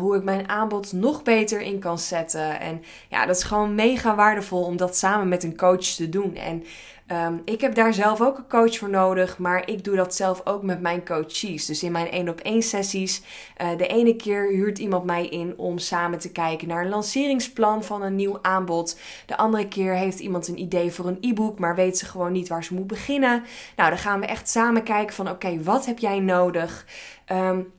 hoe 0.00 0.16
ik 0.16 0.22
mijn 0.22 0.48
aanbod 0.48 0.92
nog 0.92 1.22
beter 1.22 1.60
in 1.60 1.78
kan 1.78 1.98
zetten. 1.98 2.60
En 2.60 2.82
ja, 3.08 3.26
dat 3.26 3.36
is 3.36 3.42
gewoon 3.42 3.74
mega 3.74 4.14
waardevol 4.14 4.64
om 4.64 4.76
dat 4.76 4.96
samen 4.96 5.28
met 5.28 5.42
een 5.42 5.56
coach 5.56 5.84
te 5.84 6.08
doen. 6.08 6.36
En 6.36 6.64
Um, 7.12 7.42
ik 7.44 7.60
heb 7.60 7.74
daar 7.74 7.94
zelf 7.94 8.20
ook 8.20 8.38
een 8.38 8.48
coach 8.48 8.78
voor 8.78 8.90
nodig, 8.90 9.38
maar 9.38 9.68
ik 9.68 9.84
doe 9.84 9.96
dat 9.96 10.14
zelf 10.14 10.40
ook 10.44 10.62
met 10.62 10.80
mijn 10.80 11.04
coaches. 11.04 11.66
Dus 11.66 11.82
in 11.82 11.92
mijn 11.92 12.10
één 12.10 12.28
op 12.28 12.40
één 12.40 12.62
sessies. 12.62 13.22
Uh, 13.62 13.76
de 13.76 13.86
ene 13.86 14.16
keer 14.16 14.48
huurt 14.48 14.78
iemand 14.78 15.04
mij 15.04 15.26
in 15.26 15.54
om 15.56 15.78
samen 15.78 16.18
te 16.18 16.32
kijken 16.32 16.68
naar 16.68 16.84
een 16.84 16.90
lanceringsplan 16.90 17.84
van 17.84 18.02
een 18.02 18.16
nieuw 18.16 18.38
aanbod. 18.42 18.98
De 19.26 19.36
andere 19.36 19.68
keer 19.68 19.94
heeft 19.94 20.18
iemand 20.18 20.48
een 20.48 20.58
idee 20.60 20.92
voor 20.92 21.06
een 21.06 21.18
e-book, 21.20 21.58
maar 21.58 21.74
weet 21.74 21.98
ze 21.98 22.06
gewoon 22.06 22.32
niet 22.32 22.48
waar 22.48 22.64
ze 22.64 22.74
moet 22.74 22.86
beginnen. 22.86 23.42
Nou, 23.76 23.90
dan 23.90 23.98
gaan 23.98 24.20
we 24.20 24.26
echt 24.26 24.48
samen 24.48 24.82
kijken 24.82 25.14
van 25.14 25.30
oké, 25.30 25.62
wat 25.62 25.86
heb 25.86 25.98
jij 25.98 26.20
nodig? 26.20 26.86
Um, 27.32 27.72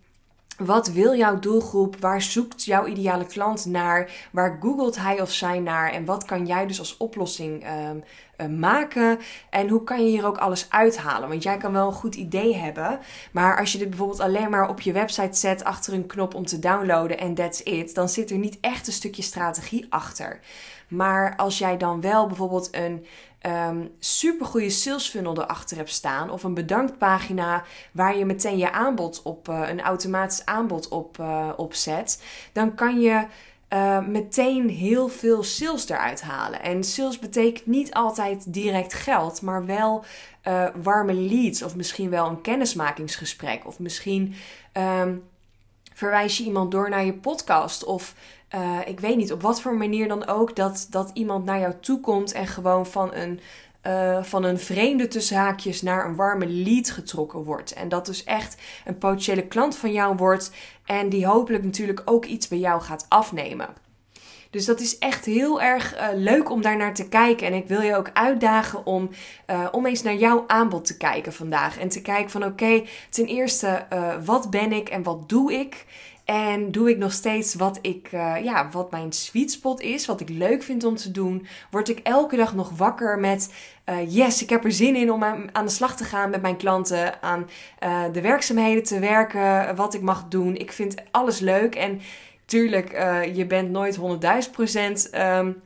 wat 0.57 0.88
wil 0.88 1.15
jouw 1.15 1.39
doelgroep? 1.39 1.95
Waar 2.00 2.22
zoekt 2.22 2.63
jouw 2.63 2.86
ideale 2.86 3.25
klant 3.25 3.65
naar? 3.65 4.12
Waar 4.31 4.57
googelt 4.62 4.98
hij 4.98 5.22
of 5.22 5.31
zij 5.31 5.60
naar? 5.60 5.91
En 5.91 6.05
wat 6.05 6.25
kan 6.25 6.45
jij 6.45 6.67
dus 6.67 6.79
als 6.79 6.98
oplossing 6.98 7.65
um, 7.89 8.03
uh, 8.38 8.60
maken? 8.60 9.19
En 9.50 9.69
hoe 9.69 9.83
kan 9.83 10.03
je 10.03 10.10
hier 10.10 10.25
ook 10.25 10.38
alles 10.38 10.65
uithalen? 10.69 11.29
Want 11.29 11.43
jij 11.43 11.57
kan 11.57 11.72
wel 11.72 11.88
een 11.88 11.93
goed 11.93 12.15
idee 12.15 12.55
hebben. 12.55 13.00
Maar 13.31 13.60
als 13.60 13.72
je 13.72 13.77
dit 13.77 13.89
bijvoorbeeld 13.89 14.19
alleen 14.19 14.50
maar 14.50 14.69
op 14.69 14.81
je 14.81 14.91
website 14.91 15.38
zet 15.38 15.63
achter 15.63 15.93
een 15.93 16.07
knop 16.07 16.33
om 16.33 16.45
te 16.45 16.60
downloaden 16.60 17.19
en 17.19 17.33
that's 17.33 17.60
it, 17.60 17.95
dan 17.95 18.10
zit 18.10 18.31
er 18.31 18.38
niet 18.38 18.57
echt 18.62 18.88
een 18.88 18.93
stukje 18.93 19.22
strategie 19.22 19.86
achter. 19.89 20.39
Maar 20.88 21.36
als 21.36 21.57
jij 21.57 21.77
dan 21.77 22.01
wel 22.01 22.27
bijvoorbeeld 22.27 22.75
een 22.75 23.05
um, 23.45 23.51
ehm, 23.51 23.88
super 24.00 24.45
goede 24.45 24.69
sales 24.69 25.09
funnel 25.09 25.41
erachter 25.41 25.77
hebt 25.77 25.89
staan. 25.89 26.29
Of 26.29 26.43
een 26.43 26.53
bedanktpagina 26.53 27.63
waar 27.91 28.17
je 28.17 28.25
meteen 28.25 28.57
je 28.57 28.71
aanbod 28.71 29.21
op, 29.21 29.47
uh, 29.47 29.69
een 29.69 29.81
automatisch 29.81 30.45
aanbod 30.45 30.88
op, 30.88 31.17
uh, 31.17 31.50
op 31.57 31.73
zet. 31.73 32.23
Dan 32.53 32.75
kan 32.75 33.00
je 33.00 33.25
uh, 33.69 34.05
meteen 34.07 34.69
heel 34.69 35.07
veel 35.07 35.43
sales 35.43 35.89
eruit 35.89 36.21
halen. 36.21 36.62
En 36.62 36.83
sales 36.83 37.19
betekent 37.19 37.65
niet 37.65 37.93
altijd 37.93 38.53
direct 38.53 38.93
geld, 38.93 39.41
maar 39.41 39.65
wel 39.65 40.05
warme 40.83 41.13
leads. 41.13 41.63
Of 41.63 41.75
misschien 41.75 42.09
wel 42.09 42.27
een 42.27 42.41
kennismakingsgesprek. 42.41 43.67
Of 43.67 43.79
misschien 43.79 44.35
um, 45.01 45.23
verwijs 45.93 46.38
je 46.38 46.43
iemand 46.43 46.71
door 46.71 46.89
naar 46.89 47.05
je 47.05 47.13
podcast. 47.13 47.83
Of 47.83 48.15
uh, 48.55 48.79
ik 48.85 49.00
weet 49.00 49.17
niet 49.17 49.31
op 49.31 49.41
wat 49.41 49.62
voor 49.62 49.75
manier 49.75 50.07
dan 50.07 50.27
ook, 50.27 50.55
dat, 50.55 50.88
dat 50.89 51.12
iemand 51.13 51.45
naar 51.45 51.59
jou 51.59 51.73
toe 51.79 52.00
komt 52.00 52.31
en 52.31 52.47
gewoon 52.47 52.85
van 52.85 53.13
een, 53.13 53.39
uh, 53.88 54.23
van 54.23 54.43
een 54.43 54.59
vreemde 54.59 55.07
tussen 55.07 55.38
haakjes 55.38 55.81
naar 55.81 56.05
een 56.05 56.15
warme 56.15 56.47
lead 56.47 56.89
getrokken 56.89 57.43
wordt. 57.43 57.73
En 57.73 57.89
dat 57.89 58.05
dus 58.05 58.23
echt 58.23 58.62
een 58.85 58.97
potentiële 58.97 59.47
klant 59.47 59.75
van 59.75 59.91
jou 59.91 60.15
wordt 60.15 60.51
en 60.85 61.09
die 61.09 61.25
hopelijk 61.25 61.63
natuurlijk 61.63 62.01
ook 62.05 62.25
iets 62.25 62.47
bij 62.47 62.59
jou 62.59 62.81
gaat 62.81 63.05
afnemen. 63.09 63.67
Dus 64.53 64.65
dat 64.65 64.79
is 64.79 64.98
echt 64.98 65.25
heel 65.25 65.62
erg 65.62 65.95
uh, 65.95 66.07
leuk 66.15 66.50
om 66.50 66.62
daar 66.62 66.77
naar 66.77 66.93
te 66.93 67.07
kijken. 67.07 67.48
En 67.48 67.53
ik 67.53 67.67
wil 67.67 67.81
je 67.81 67.95
ook 67.95 68.10
uitdagen 68.13 68.86
om, 68.86 69.10
uh, 69.50 69.67
om 69.72 69.86
eens 69.86 70.01
naar 70.01 70.15
jouw 70.15 70.43
aanbod 70.48 70.86
te 70.86 70.98
kijken 70.98 71.33
vandaag. 71.33 71.79
En 71.79 71.89
te 71.89 72.01
kijken 72.01 72.31
van 72.31 72.43
oké, 72.45 72.83
ten 73.10 73.25
eerste, 73.25 73.86
uh, 73.93 74.13
wat 74.25 74.50
ben 74.50 74.72
ik 74.72 74.89
en 74.89 75.03
wat 75.03 75.29
doe 75.29 75.53
ik? 75.53 75.86
En 76.25 76.72
doe 76.72 76.89
ik 76.89 76.98
nog 76.98 77.12
steeds 77.12 77.55
wat, 77.55 77.79
ik, 77.81 78.10
ja, 78.43 78.69
wat 78.72 78.91
mijn 78.91 79.12
sweet 79.12 79.51
spot 79.51 79.81
is, 79.81 80.05
wat 80.05 80.22
ik 80.22 80.29
leuk 80.29 80.63
vind 80.63 80.83
om 80.83 80.95
te 80.95 81.12
doen? 81.12 81.48
Word 81.72 81.89
ik 81.89 82.00
elke 82.00 82.36
dag 82.36 82.55
nog 82.55 82.69
wakker 82.77 83.19
met 83.19 83.53
yes, 84.07 84.41
ik 84.41 84.50
heb 84.50 84.63
er 84.63 84.72
zin 84.72 84.95
in 84.95 85.12
om 85.12 85.24
aan, 85.24 85.65
de 85.65 85.69
slag 85.69 85.95
te 85.95 86.03
gaan 86.03 86.29
met 86.29 86.41
mijn 86.41 86.57
klanten, 86.57 87.22
aan 87.22 87.50
de 88.12 88.22
werkzaamheden 88.22 88.83
te 88.83 89.00
werken, 89.00 89.75
wat 89.75 89.93
ik 89.93 90.01
mag 90.01 90.27
doen. 90.27 90.55
Ik 90.55 90.72
vind 90.72 90.95
alles 91.12 91.39
leuk 91.39 91.75
en 91.75 92.01
tuurlijk, 92.45 92.91
je 93.33 93.45
bent 93.47 93.69
nooit 93.69 93.97
100.000 93.97 94.51
procent. 94.51 95.09
Um, 95.15 95.62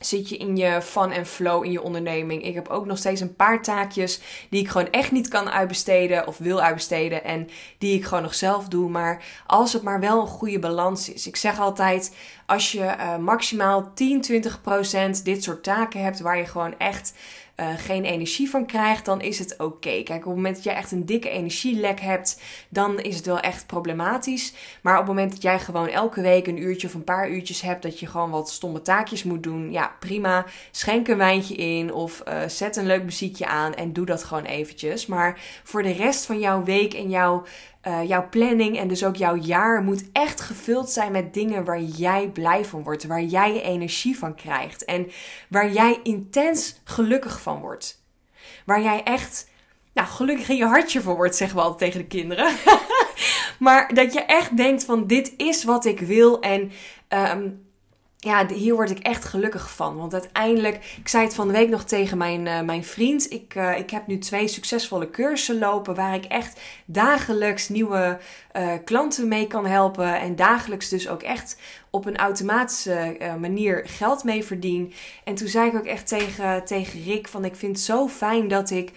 zit 0.00 0.28
je 0.28 0.36
in 0.36 0.56
je 0.56 0.82
fun 0.82 1.10
en 1.10 1.26
flow 1.26 1.64
in 1.64 1.72
je 1.72 1.82
onderneming. 1.82 2.44
Ik 2.44 2.54
heb 2.54 2.68
ook 2.68 2.86
nog 2.86 2.98
steeds 2.98 3.20
een 3.20 3.36
paar 3.36 3.62
taakjes 3.62 4.20
die 4.50 4.60
ik 4.60 4.68
gewoon 4.68 4.90
echt 4.90 5.12
niet 5.12 5.28
kan 5.28 5.50
uitbesteden 5.50 6.26
of 6.26 6.38
wil 6.38 6.60
uitbesteden 6.60 7.24
en 7.24 7.48
die 7.78 7.94
ik 7.94 8.04
gewoon 8.04 8.22
nog 8.22 8.34
zelf 8.34 8.68
doe. 8.68 8.90
Maar 8.90 9.24
als 9.46 9.72
het 9.72 9.82
maar 9.82 10.00
wel 10.00 10.20
een 10.20 10.26
goede 10.26 10.58
balans 10.58 11.12
is. 11.12 11.26
Ik 11.26 11.36
zeg 11.36 11.60
altijd, 11.60 12.14
als 12.46 12.72
je 12.72 12.94
uh, 12.98 13.16
maximaal 13.16 13.90
10, 13.94 14.20
20 14.20 14.60
procent 14.60 15.24
dit 15.24 15.42
soort 15.42 15.62
taken 15.62 16.02
hebt 16.02 16.20
waar 16.20 16.38
je 16.38 16.46
gewoon 16.46 16.78
echt 16.78 17.12
uh, 17.60 17.68
geen 17.76 18.04
energie 18.04 18.50
van 18.50 18.66
krijgt, 18.66 19.04
dan 19.04 19.20
is 19.20 19.38
het 19.38 19.58
oké. 19.58 20.02
Kijk, 20.02 20.18
op 20.18 20.24
het 20.24 20.34
moment 20.34 20.54
dat 20.54 20.64
jij 20.64 20.74
echt 20.74 20.92
een 20.92 21.06
dikke 21.06 21.28
energielek 21.28 22.00
hebt, 22.00 22.40
dan 22.68 23.00
is 23.00 23.16
het 23.16 23.26
wel 23.26 23.40
echt 23.40 23.66
problematisch. 23.66 24.52
Maar 24.82 24.92
op 24.92 24.98
het 24.98 25.08
moment 25.08 25.30
dat 25.30 25.42
jij 25.42 25.58
gewoon 25.58 25.88
elke 25.88 26.20
week 26.20 26.46
een 26.46 26.62
uurtje 26.62 26.86
of 26.86 26.94
een 26.94 27.04
paar 27.04 27.30
uurtjes 27.30 27.60
hebt, 27.60 27.82
dat 27.82 28.00
je 28.00 28.06
gewoon 28.06 28.30
wat 28.30 28.50
stomme 28.50 28.82
taakjes 28.82 29.22
moet 29.22 29.42
doen, 29.42 29.72
ja, 29.72 29.96
prima. 29.98 30.44
Schenk 30.70 31.08
een 31.08 31.16
wijntje 31.16 31.54
in 31.54 31.92
of 31.92 32.22
uh, 32.28 32.42
zet 32.46 32.76
een 32.76 32.86
leuk 32.86 33.04
muziekje 33.04 33.46
aan 33.46 33.74
en 33.74 33.92
doe 33.92 34.06
dat 34.06 34.24
gewoon 34.24 34.44
eventjes. 34.44 35.06
Maar 35.06 35.40
voor 35.64 35.82
de 35.82 35.92
rest 35.92 36.26
van 36.26 36.38
jouw 36.38 36.64
week 36.64 36.94
en 36.94 37.10
jouw 37.10 37.44
uh, 37.86 38.08
jouw 38.08 38.28
planning 38.28 38.78
en 38.78 38.88
dus 38.88 39.04
ook 39.04 39.16
jouw 39.16 39.36
jaar 39.36 39.82
moet 39.82 40.12
echt 40.12 40.40
gevuld 40.40 40.90
zijn 40.90 41.12
met 41.12 41.34
dingen 41.34 41.64
waar 41.64 41.80
jij 41.80 42.28
blij 42.28 42.64
van 42.64 42.82
wordt, 42.82 43.06
waar 43.06 43.22
jij 43.22 43.62
energie 43.62 44.18
van 44.18 44.34
krijgt 44.34 44.84
en 44.84 45.10
waar 45.48 45.70
jij 45.72 46.00
intens 46.02 46.80
gelukkig 46.84 47.42
van 47.42 47.60
wordt. 47.60 48.02
Waar 48.66 48.82
jij 48.82 49.02
echt, 49.02 49.48
nou, 49.92 50.08
gelukkig 50.08 50.48
in 50.48 50.56
je 50.56 50.64
hartje 50.64 51.00
voor 51.00 51.16
wordt, 51.16 51.36
zeggen 51.36 51.56
we 51.56 51.62
altijd 51.62 51.92
tegen 51.92 52.08
de 52.08 52.16
kinderen. 52.16 52.52
maar 53.58 53.94
dat 53.94 54.12
je 54.12 54.20
echt 54.20 54.56
denkt 54.56 54.84
van 54.84 55.06
dit 55.06 55.34
is 55.36 55.64
wat 55.64 55.84
ik 55.84 56.00
wil 56.00 56.40
en 56.40 56.72
um, 57.08 57.69
ja, 58.22 58.46
hier 58.46 58.74
word 58.74 58.90
ik 58.90 58.98
echt 58.98 59.24
gelukkig 59.24 59.70
van. 59.70 59.96
Want 59.96 60.12
uiteindelijk, 60.12 60.96
ik 60.98 61.08
zei 61.08 61.24
het 61.24 61.34
van 61.34 61.46
de 61.46 61.52
week 61.52 61.68
nog 61.68 61.84
tegen 61.84 62.18
mijn, 62.18 62.46
uh, 62.46 62.60
mijn 62.60 62.84
vriend. 62.84 63.32
Ik, 63.32 63.54
uh, 63.54 63.78
ik 63.78 63.90
heb 63.90 64.06
nu 64.06 64.18
twee 64.18 64.48
succesvolle 64.48 65.10
cursussen 65.10 65.58
lopen 65.58 65.94
waar 65.94 66.14
ik 66.14 66.24
echt 66.24 66.60
dagelijks 66.84 67.68
nieuwe 67.68 68.18
uh, 68.56 68.72
klanten 68.84 69.28
mee 69.28 69.46
kan 69.46 69.66
helpen. 69.66 70.20
En 70.20 70.36
dagelijks 70.36 70.88
dus 70.88 71.08
ook 71.08 71.22
echt 71.22 71.58
op 71.90 72.06
een 72.06 72.16
automatische 72.16 73.16
manier 73.40 73.82
geld 73.86 74.24
mee 74.24 74.44
verdien. 74.44 74.92
En 75.24 75.34
toen 75.34 75.48
zei 75.48 75.68
ik 75.68 75.74
ook 75.74 75.86
echt 75.86 76.08
tegen, 76.08 76.64
tegen 76.64 77.02
Rick 77.02 77.28
van 77.28 77.44
ik 77.44 77.56
vind 77.56 77.76
het 77.76 77.84
zo 77.84 78.08
fijn 78.08 78.48
dat 78.48 78.70
ik 78.70 78.92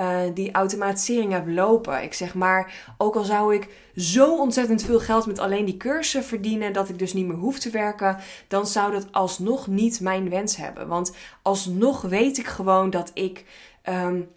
uh, 0.00 0.20
die 0.34 0.52
automatisering 0.52 1.32
heb 1.32 1.46
lopen. 1.46 2.02
Ik 2.02 2.14
zeg 2.14 2.34
maar, 2.34 2.94
ook 2.98 3.16
al 3.16 3.24
zou 3.24 3.54
ik 3.54 3.68
zo 3.96 4.36
ontzettend 4.36 4.82
veel 4.82 5.00
geld 5.00 5.26
met 5.26 5.38
alleen 5.38 5.64
die 5.64 5.76
cursussen 5.76 6.24
verdienen, 6.24 6.72
dat 6.72 6.88
ik 6.88 6.98
dus 6.98 7.12
niet 7.12 7.26
meer 7.26 7.36
hoef 7.36 7.58
te 7.58 7.70
werken, 7.70 8.16
dan 8.48 8.66
zou 8.66 8.92
dat 8.92 9.12
alsnog 9.12 9.66
niet 9.66 10.00
mijn 10.00 10.30
wens 10.30 10.56
hebben. 10.56 10.88
Want 10.88 11.14
alsnog 11.42 12.00
weet 12.00 12.38
ik 12.38 12.46
gewoon 12.46 12.90
dat 12.90 13.10
ik. 13.14 13.44
Um, 13.88 14.28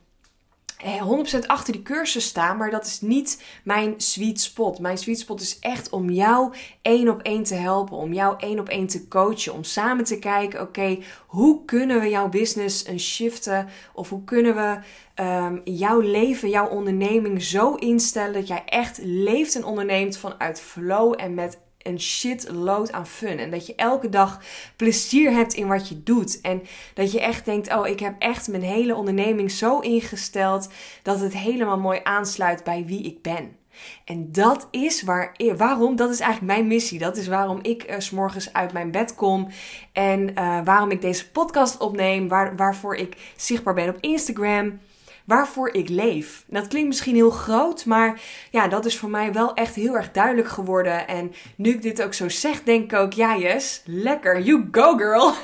100% 0.83 1.45
achter 1.45 1.73
die 1.73 1.81
cursus 1.81 2.25
staan, 2.25 2.57
maar 2.57 2.69
dat 2.69 2.85
is 2.85 3.01
niet 3.01 3.43
mijn 3.63 3.93
sweet 3.97 4.41
spot. 4.41 4.79
Mijn 4.79 4.97
sweet 4.97 5.19
spot 5.19 5.41
is 5.41 5.59
echt 5.59 5.89
om 5.89 6.09
jou 6.09 6.53
één 6.81 7.09
op 7.09 7.21
één 7.21 7.43
te 7.43 7.55
helpen, 7.55 7.97
om 7.97 8.13
jou 8.13 8.35
één 8.38 8.59
op 8.59 8.69
één 8.69 8.88
te 8.88 9.07
coachen, 9.07 9.53
om 9.53 9.63
samen 9.63 10.03
te 10.03 10.19
kijken, 10.19 10.61
oké, 10.61 10.97
hoe 11.27 11.65
kunnen 11.65 12.00
we 12.00 12.09
jouw 12.09 12.29
business 12.29 12.88
een 12.88 13.00
shiften 13.00 13.67
of 13.93 14.09
hoe 14.09 14.23
kunnen 14.23 14.55
we 14.55 14.77
um, 15.23 15.61
jouw 15.63 16.00
leven, 16.00 16.50
jouw 16.50 16.67
onderneming 16.67 17.43
zo 17.43 17.75
instellen 17.75 18.33
dat 18.33 18.47
jij 18.47 18.63
echt 18.65 19.00
leeft 19.03 19.55
en 19.55 19.65
onderneemt 19.65 20.17
vanuit 20.17 20.61
flow 20.61 21.13
en 21.17 21.33
met 21.33 21.59
een 21.83 22.00
shitload 22.00 22.91
aan 22.91 23.07
fun. 23.07 23.38
En 23.38 23.51
dat 23.51 23.65
je 23.65 23.75
elke 23.75 24.09
dag 24.09 24.39
plezier 24.75 25.31
hebt 25.31 25.53
in 25.53 25.67
wat 25.67 25.89
je 25.89 26.03
doet. 26.03 26.41
En 26.41 26.61
dat 26.93 27.11
je 27.11 27.21
echt 27.21 27.45
denkt: 27.45 27.73
oh, 27.73 27.88
ik 27.88 28.00
heb 28.00 28.15
echt 28.19 28.47
mijn 28.47 28.63
hele 28.63 28.95
onderneming 28.95 29.51
zo 29.51 29.79
ingesteld 29.79 30.69
dat 31.03 31.19
het 31.19 31.38
helemaal 31.38 31.79
mooi 31.79 32.00
aansluit 32.03 32.63
bij 32.63 32.85
wie 32.85 33.01
ik 33.01 33.21
ben. 33.21 33.59
En 34.05 34.31
dat 34.31 34.67
is 34.71 35.01
waar, 35.01 35.35
waarom, 35.57 35.95
dat 35.95 36.09
is 36.09 36.19
eigenlijk 36.19 36.53
mijn 36.53 36.67
missie. 36.67 37.00
Dat 37.00 37.17
is 37.17 37.27
waarom 37.27 37.59
ik 37.61 37.89
uh, 37.89 38.00
s 38.00 38.09
morgens 38.09 38.53
uit 38.53 38.73
mijn 38.73 38.91
bed 38.91 39.15
kom. 39.15 39.47
En 39.91 40.29
uh, 40.29 40.59
waarom 40.63 40.91
ik 40.91 41.01
deze 41.01 41.31
podcast 41.31 41.77
opneem. 41.77 42.27
Waar, 42.27 42.55
waarvoor 42.55 42.95
ik 42.95 43.33
zichtbaar 43.35 43.73
ben 43.73 43.89
op 43.89 43.97
Instagram 44.00 44.79
waarvoor 45.25 45.74
ik 45.74 45.90
leef. 45.90 46.44
Dat 46.48 46.68
klinkt 46.68 46.88
misschien 46.88 47.16
heel 47.16 47.30
groot, 47.30 47.86
maar 47.86 48.22
ja, 48.51 48.68
dat 48.68 48.86
is 48.86 48.98
voor 48.98 49.10
mij 49.10 49.34
wel 49.34 49.54
echt 49.54 49.75
heel 49.75 49.96
erg 49.96 50.12
duidelijk 50.12 50.48
geworden. 50.48 51.08
En 51.08 51.34
nu 51.56 51.70
ik 51.70 51.82
dit 51.82 52.04
ook 52.04 52.13
zo 52.13 52.30
zeg, 52.30 52.63
denk 52.63 52.92
ik 52.92 53.00
ook, 53.00 53.13
ja 53.13 53.38
yes, 53.38 53.82
lekker, 53.86 54.42
you 54.42 54.68
go 54.72 54.98
girl. 54.98 55.34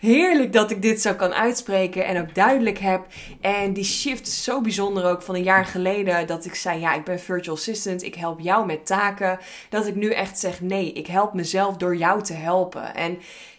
Heerlijk 0.00 0.52
dat 0.52 0.70
ik 0.70 0.82
dit 0.82 1.00
zo 1.00 1.14
kan 1.14 1.34
uitspreken 1.34 2.06
en 2.06 2.20
ook 2.20 2.34
duidelijk 2.34 2.78
heb. 2.78 3.06
En 3.40 3.72
die 3.72 3.84
shift 3.84 4.26
is 4.26 4.44
zo 4.44 4.60
bijzonder 4.60 5.04
ook 5.04 5.22
van 5.22 5.34
een 5.34 5.42
jaar 5.42 5.66
geleden 5.66 6.26
dat 6.26 6.44
ik 6.44 6.54
zei, 6.54 6.80
ja, 6.80 6.94
ik 6.94 7.04
ben 7.04 7.20
virtual 7.20 7.56
assistant, 7.56 8.02
ik 8.02 8.14
help 8.14 8.40
jou 8.40 8.66
met 8.66 8.86
taken. 8.86 9.38
Dat 9.70 9.86
ik 9.86 9.94
nu 9.94 10.10
echt 10.10 10.38
zeg, 10.38 10.60
nee, 10.60 10.92
ik 10.92 11.06
help 11.06 11.34
mezelf 11.34 11.76
door 11.76 11.96
jou 11.96 12.22
te 12.22 12.32
helpen. 12.32 12.94
En 12.94 13.18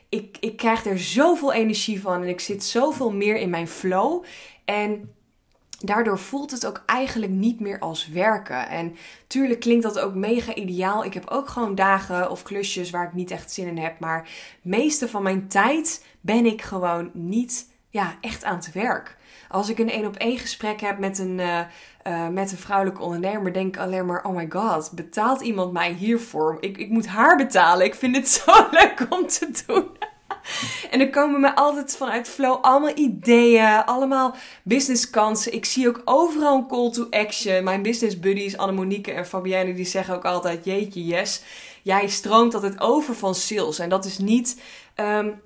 ik, 0.09 0.37
ik 0.39 0.57
krijg 0.57 0.85
er 0.85 0.99
zoveel 0.99 1.53
energie 1.53 2.01
van 2.01 2.21
en 2.21 2.27
ik 2.27 2.39
zit 2.39 2.63
zoveel 2.63 3.11
meer 3.11 3.35
in 3.35 3.49
mijn 3.49 3.67
flow. 3.67 4.23
En 4.65 5.14
daardoor 5.79 6.19
voelt 6.19 6.51
het 6.51 6.65
ook 6.65 6.83
eigenlijk 6.85 7.31
niet 7.31 7.59
meer 7.59 7.79
als 7.79 8.07
werken. 8.07 8.69
En 8.69 8.95
tuurlijk 9.27 9.59
klinkt 9.59 9.83
dat 9.83 9.99
ook 9.99 10.13
mega 10.13 10.53
ideaal. 10.53 11.05
Ik 11.05 11.13
heb 11.13 11.29
ook 11.29 11.49
gewoon 11.49 11.75
dagen 11.75 12.31
of 12.31 12.43
klusjes 12.43 12.89
waar 12.89 13.07
ik 13.07 13.13
niet 13.13 13.31
echt 13.31 13.51
zin 13.51 13.67
in 13.67 13.77
heb. 13.77 13.99
Maar 13.99 14.17
het 14.17 14.59
meeste 14.61 15.07
van 15.07 15.23
mijn 15.23 15.47
tijd 15.47 16.05
ben 16.21 16.45
ik 16.45 16.61
gewoon 16.61 17.09
niet 17.13 17.67
ja, 17.89 18.15
echt 18.21 18.43
aan 18.43 18.55
het 18.55 18.71
werk. 18.71 19.17
Als 19.49 19.69
ik 19.69 19.79
een 19.79 19.89
één 19.89 20.05
op 20.05 20.15
één 20.15 20.37
gesprek 20.37 20.81
heb 20.81 20.99
met 20.99 21.19
een, 21.19 21.39
uh, 21.39 21.59
uh, 22.07 22.27
met 22.27 22.51
een 22.51 22.57
vrouwelijke 22.57 23.01
ondernemer, 23.01 23.53
denk 23.53 23.75
ik 23.75 23.81
alleen 23.81 24.05
maar: 24.05 24.23
oh 24.23 24.35
my 24.35 24.45
god, 24.49 24.91
betaalt 24.91 25.41
iemand 25.41 25.73
mij 25.73 25.91
hiervoor? 25.91 26.57
Ik, 26.59 26.77
ik 26.77 26.89
moet 26.89 27.07
haar 27.07 27.37
betalen. 27.37 27.85
Ik 27.85 27.95
vind 27.95 28.15
het 28.15 28.27
zo 28.45 28.51
leuk 28.71 29.05
om 29.09 29.27
te 29.27 29.63
doen. 29.65 29.94
En 30.91 30.99
er 30.99 31.09
komen 31.09 31.39
me 31.39 31.55
altijd 31.55 31.97
vanuit 31.97 32.29
Flow 32.29 32.57
allemaal 32.61 32.97
ideeën, 32.97 33.85
allemaal 33.85 34.35
businesskansen. 34.63 35.53
Ik 35.53 35.65
zie 35.65 35.87
ook 35.87 36.01
overal 36.05 36.57
een 36.57 36.67
call 36.67 36.91
to 36.91 37.07
action. 37.09 37.63
Mijn 37.63 37.81
business 37.81 38.19
buddies, 38.19 38.57
Annemonique 38.57 39.13
en 39.13 39.25
Fabienne, 39.25 39.73
die 39.73 39.85
zeggen 39.85 40.15
ook 40.15 40.25
altijd: 40.25 40.65
Jeetje, 40.65 41.05
yes. 41.05 41.41
Jij 41.83 42.07
stroomt 42.07 42.53
altijd 42.53 42.79
over 42.79 43.15
van 43.15 43.35
sales. 43.35 43.79
En 43.79 43.89
dat 43.89 44.05
is 44.05 44.17
niet 44.17 44.61
um, 44.95 45.41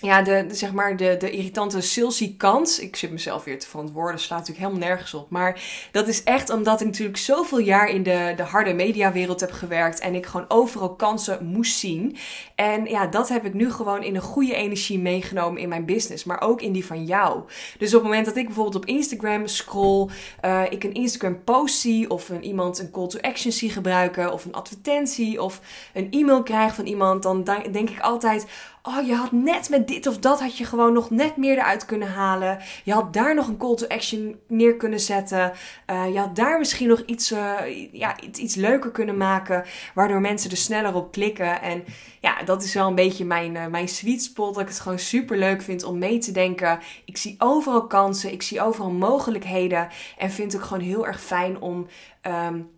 ja, 0.00 0.22
de, 0.22 0.46
zeg 0.50 0.72
maar 0.72 0.96
de, 0.96 1.16
de 1.18 1.30
irritante 1.30 1.80
salesy 1.80 2.36
kant. 2.36 2.78
Ik 2.82 2.96
zit 2.96 3.10
mezelf 3.10 3.44
weer 3.44 3.58
te 3.58 3.68
verantwoorden, 3.68 4.20
slaat 4.20 4.38
natuurlijk 4.38 4.66
helemaal 4.66 4.88
nergens 4.88 5.14
op. 5.14 5.30
Maar 5.30 5.62
dat 5.92 6.08
is 6.08 6.22
echt 6.22 6.50
omdat 6.50 6.80
ik 6.80 6.86
natuurlijk 6.86 7.18
zoveel 7.18 7.58
jaar 7.58 7.88
in 7.88 8.02
de, 8.02 8.32
de 8.36 8.42
harde 8.42 8.72
mediawereld 8.72 9.40
heb 9.40 9.52
gewerkt. 9.52 10.00
En 10.00 10.14
ik 10.14 10.26
gewoon 10.26 10.44
overal 10.48 10.94
kansen 10.94 11.46
moest 11.46 11.78
zien. 11.78 12.16
En 12.54 12.84
ja, 12.84 13.06
dat 13.06 13.28
heb 13.28 13.44
ik 13.44 13.54
nu 13.54 13.70
gewoon 13.70 14.02
in 14.02 14.14
een 14.14 14.22
goede 14.22 14.54
energie 14.54 14.98
meegenomen 14.98 15.60
in 15.60 15.68
mijn 15.68 15.84
business. 15.84 16.24
Maar 16.24 16.40
ook 16.40 16.62
in 16.62 16.72
die 16.72 16.86
van 16.86 17.04
jou. 17.04 17.42
Dus 17.78 17.94
op 17.94 18.00
het 18.00 18.10
moment 18.10 18.26
dat 18.26 18.36
ik 18.36 18.46
bijvoorbeeld 18.46 18.76
op 18.76 18.86
Instagram 18.86 19.46
scroll. 19.46 20.08
Uh, 20.44 20.62
ik 20.70 20.84
een 20.84 20.94
Instagram 20.94 21.44
post 21.44 21.78
zie. 21.78 22.10
Of 22.10 22.28
een, 22.28 22.44
iemand 22.44 22.78
een 22.78 22.90
call 22.90 23.06
to 23.06 23.18
action 23.20 23.52
zie 23.52 23.70
gebruiken. 23.70 24.32
Of 24.32 24.44
een 24.44 24.54
advertentie. 24.54 25.42
Of 25.42 25.60
een 25.92 26.10
e-mail 26.10 26.42
krijg 26.42 26.74
van 26.74 26.86
iemand. 26.86 27.22
Dan 27.22 27.44
denk 27.72 27.90
ik 27.90 28.00
altijd 28.00 28.46
oh, 28.82 29.06
je 29.06 29.14
had 29.14 29.32
net 29.32 29.68
met 29.68 29.88
dit 29.88 30.06
of 30.06 30.18
dat 30.18 30.40
had 30.40 30.58
je 30.58 30.64
gewoon 30.64 30.92
nog 30.92 31.10
net 31.10 31.36
meer 31.36 31.58
eruit 31.58 31.84
kunnen 31.84 32.08
halen. 32.08 32.58
Je 32.84 32.92
had 32.92 33.12
daar 33.12 33.34
nog 33.34 33.48
een 33.48 33.56
call 33.56 33.74
to 33.74 33.86
action 33.86 34.40
neer 34.46 34.76
kunnen 34.76 35.00
zetten. 35.00 35.52
Uh, 35.90 36.12
je 36.12 36.18
had 36.18 36.36
daar 36.36 36.58
misschien 36.58 36.88
nog 36.88 37.02
iets, 37.06 37.32
uh, 37.32 37.54
ja, 37.92 38.20
iets, 38.20 38.38
iets 38.38 38.54
leuker 38.54 38.90
kunnen 38.90 39.16
maken, 39.16 39.64
waardoor 39.94 40.20
mensen 40.20 40.50
er 40.50 40.56
sneller 40.56 40.94
op 40.94 41.12
klikken. 41.12 41.62
En 41.62 41.84
ja, 42.20 42.42
dat 42.42 42.62
is 42.62 42.74
wel 42.74 42.88
een 42.88 42.94
beetje 42.94 43.24
mijn, 43.24 43.54
uh, 43.54 43.66
mijn 43.66 43.88
sweet 43.88 44.22
spot. 44.22 44.54
Dat 44.54 44.62
ik 44.62 44.68
het 44.68 44.80
gewoon 44.80 44.98
super 44.98 45.38
leuk 45.38 45.62
vind 45.62 45.84
om 45.84 45.98
mee 45.98 46.18
te 46.18 46.32
denken. 46.32 46.78
Ik 47.04 47.16
zie 47.16 47.34
overal 47.38 47.86
kansen, 47.86 48.32
ik 48.32 48.42
zie 48.42 48.62
overal 48.62 48.90
mogelijkheden. 48.90 49.88
En 50.18 50.30
vind 50.30 50.54
ik 50.54 50.60
gewoon 50.60 50.82
heel 50.82 51.06
erg 51.06 51.20
fijn 51.20 51.60
om. 51.60 51.86
Um, 52.22 52.70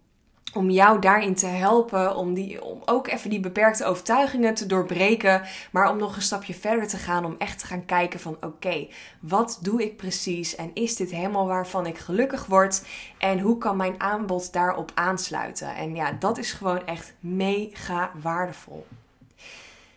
om 0.53 0.71
jou 0.71 1.01
daarin 1.01 1.35
te 1.35 1.47
helpen, 1.47 2.17
om, 2.17 2.35
die, 2.35 2.65
om 2.65 2.83
ook 2.85 3.09
even 3.09 3.31
die 3.31 3.41
beperkte 3.41 3.85
overtuigingen 3.85 4.55
te 4.55 4.67
doorbreken, 4.67 5.43
maar 5.71 5.91
om 5.91 5.97
nog 5.99 6.17
een 6.17 6.23
stapje 6.23 6.55
verder 6.55 6.89
te 6.89 6.97
gaan, 6.97 7.25
om 7.25 7.35
echt 7.39 7.59
te 7.59 7.67
gaan 7.67 7.85
kijken 7.85 8.21
van 8.21 8.37
oké, 8.41 8.87
wat 9.21 9.59
doe 9.63 9.83
ik 9.83 9.97
precies 9.97 10.55
en 10.55 10.71
is 10.75 10.97
dit 10.97 11.11
helemaal 11.11 11.47
waarvan 11.47 11.87
ik 11.87 11.99
gelukkig 11.99 12.47
word 12.47 12.85
en 13.19 13.41
hoe 13.41 13.59
kan 13.59 13.77
mijn 13.77 14.01
aanbod 14.01 14.53
daarop 14.53 14.91
aansluiten? 14.95 15.75
En 15.75 15.95
ja, 15.95 16.13
dat 16.13 16.39
is 16.39 16.53
gewoon 16.53 16.87
echt 16.87 17.15
mega 17.21 18.11
waardevol. 18.23 18.87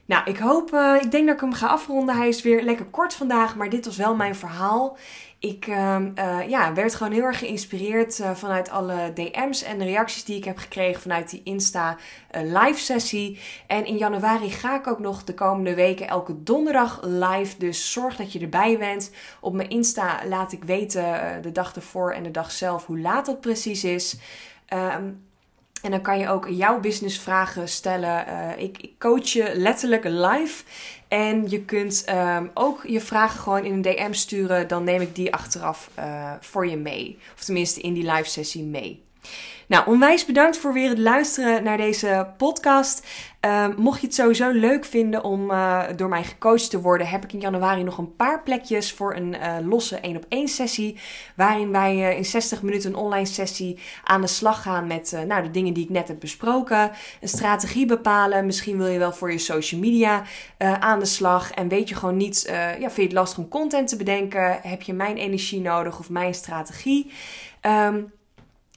Nou, 0.05 0.29
ik 0.29 0.37
hoop, 0.37 0.73
uh, 0.73 0.95
ik 1.01 1.11
denk 1.11 1.25
dat 1.25 1.35
ik 1.35 1.41
hem 1.41 1.53
ga 1.53 1.67
afronden. 1.67 2.15
Hij 2.15 2.27
is 2.27 2.41
weer 2.41 2.63
lekker 2.63 2.85
kort 2.85 3.13
vandaag, 3.13 3.55
maar 3.55 3.69
dit 3.69 3.85
was 3.85 3.97
wel 3.97 4.15
mijn 4.15 4.35
verhaal. 4.35 4.97
Ik 5.39 5.67
uh, 5.67 5.97
uh, 6.15 6.49
ja, 6.49 6.73
werd 6.73 6.95
gewoon 6.95 7.13
heel 7.13 7.23
erg 7.23 7.39
geïnspireerd 7.39 8.19
uh, 8.19 8.31
vanuit 8.31 8.69
alle 8.69 9.13
DM's 9.13 9.63
en 9.63 9.77
de 9.77 9.83
reacties 9.83 10.23
die 10.23 10.37
ik 10.37 10.43
heb 10.43 10.57
gekregen 10.57 11.01
vanuit 11.01 11.29
die 11.29 11.41
Insta 11.43 11.97
live 12.31 12.79
sessie. 12.79 13.39
En 13.67 13.85
in 13.85 13.97
januari 13.97 14.49
ga 14.49 14.75
ik 14.75 14.87
ook 14.87 14.99
nog 14.99 15.23
de 15.23 15.33
komende 15.33 15.75
weken 15.75 16.07
elke 16.07 16.43
donderdag 16.43 16.99
live. 17.03 17.57
Dus 17.57 17.91
zorg 17.91 18.15
dat 18.15 18.33
je 18.33 18.39
erbij 18.39 18.77
bent. 18.77 19.11
Op 19.39 19.53
mijn 19.53 19.69
Insta 19.69 20.19
laat 20.27 20.51
ik 20.51 20.63
weten 20.63 21.41
de 21.41 21.51
dag 21.51 21.75
ervoor 21.75 22.11
en 22.11 22.23
de 22.23 22.31
dag 22.31 22.51
zelf 22.51 22.85
hoe 22.85 22.99
laat 22.99 23.27
het 23.27 23.41
precies 23.41 23.83
is. 23.83 24.17
Um, 24.73 25.24
en 25.85 25.91
dan 25.91 26.01
kan 26.01 26.19
je 26.19 26.29
ook 26.29 26.47
jouw 26.49 26.79
businessvragen 26.79 27.69
stellen. 27.69 28.25
Uh, 28.27 28.63
ik, 28.63 28.77
ik, 28.81 28.99
coach 28.99 29.27
je 29.27 29.51
letterlijk 29.55 30.03
live. 30.03 30.63
En 31.07 31.49
je 31.49 31.61
kunt 31.61 32.05
um, 32.09 32.51
ook 32.53 32.83
je 32.87 33.01
vragen 33.01 33.39
gewoon 33.39 33.65
in 33.65 33.73
een 33.73 33.81
DM 33.81 34.13
sturen. 34.13 34.67
Dan 34.67 34.83
neem 34.83 35.01
ik 35.01 35.15
die 35.15 35.33
achteraf 35.33 35.89
uh, 35.99 36.31
voor 36.39 36.67
je 36.67 36.77
mee. 36.77 37.17
Of 37.35 37.43
tenminste 37.43 37.81
in 37.81 37.93
die 37.93 38.11
live 38.11 38.29
sessie 38.29 38.63
mee. 38.63 39.04
Nou, 39.67 39.87
onwijs 39.87 40.25
bedankt 40.25 40.57
voor 40.57 40.73
weer 40.73 40.89
het 40.89 40.97
luisteren 40.97 41.63
naar 41.63 41.77
deze 41.77 42.27
podcast. 42.37 43.07
Uh, 43.45 43.67
mocht 43.77 44.01
je 44.01 44.05
het 44.05 44.15
sowieso 44.15 44.51
leuk 44.51 44.85
vinden 44.85 45.23
om 45.23 45.51
uh, 45.51 45.83
door 45.95 46.09
mij 46.09 46.23
gecoacht 46.23 46.69
te 46.69 46.81
worden, 46.81 47.07
heb 47.07 47.23
ik 47.23 47.33
in 47.33 47.39
januari 47.39 47.83
nog 47.83 47.97
een 47.97 48.15
paar 48.15 48.43
plekjes 48.43 48.93
voor 48.93 49.15
een 49.15 49.35
uh, 49.35 49.55
losse 49.67 49.99
1 49.99 50.15
op 50.15 50.25
1 50.29 50.47
sessie. 50.47 50.99
Waarin 51.35 51.71
wij 51.71 52.15
in 52.15 52.25
60 52.25 52.61
minuten 52.61 52.89
een 52.89 52.95
online 52.95 53.25
sessie 53.25 53.79
aan 54.03 54.21
de 54.21 54.27
slag 54.27 54.61
gaan 54.61 54.87
met 54.87 55.17
nou, 55.27 55.43
de 55.43 55.51
dingen 55.51 55.73
die 55.73 55.83
ik 55.83 55.89
net 55.89 56.07
heb 56.07 56.19
besproken. 56.19 56.91
Een 57.21 57.27
strategie 57.27 57.85
bepalen. 57.85 58.45
Misschien 58.45 58.77
wil 58.77 58.87
je 58.87 58.99
wel 58.99 59.13
voor 59.13 59.31
je 59.31 59.37
social 59.37 59.81
media 59.81 60.23
aan 60.57 60.99
de 60.99 61.05
slag. 61.05 61.51
En 61.51 61.67
weet 61.67 61.89
je 61.89 61.95
gewoon 61.95 62.17
niet, 62.17 62.43
ja, 62.51 62.77
vind 62.77 62.95
je 62.95 63.01
het 63.01 63.11
lastig 63.11 63.37
om 63.37 63.47
content 63.47 63.87
te 63.87 63.97
bedenken? 63.97 64.59
Heb 64.61 64.81
je 64.81 64.93
mijn 64.93 65.17
energie 65.17 65.61
nodig 65.61 65.99
of 65.99 66.09
mijn 66.09 66.33
strategie? 66.33 67.11
Um, 67.61 68.13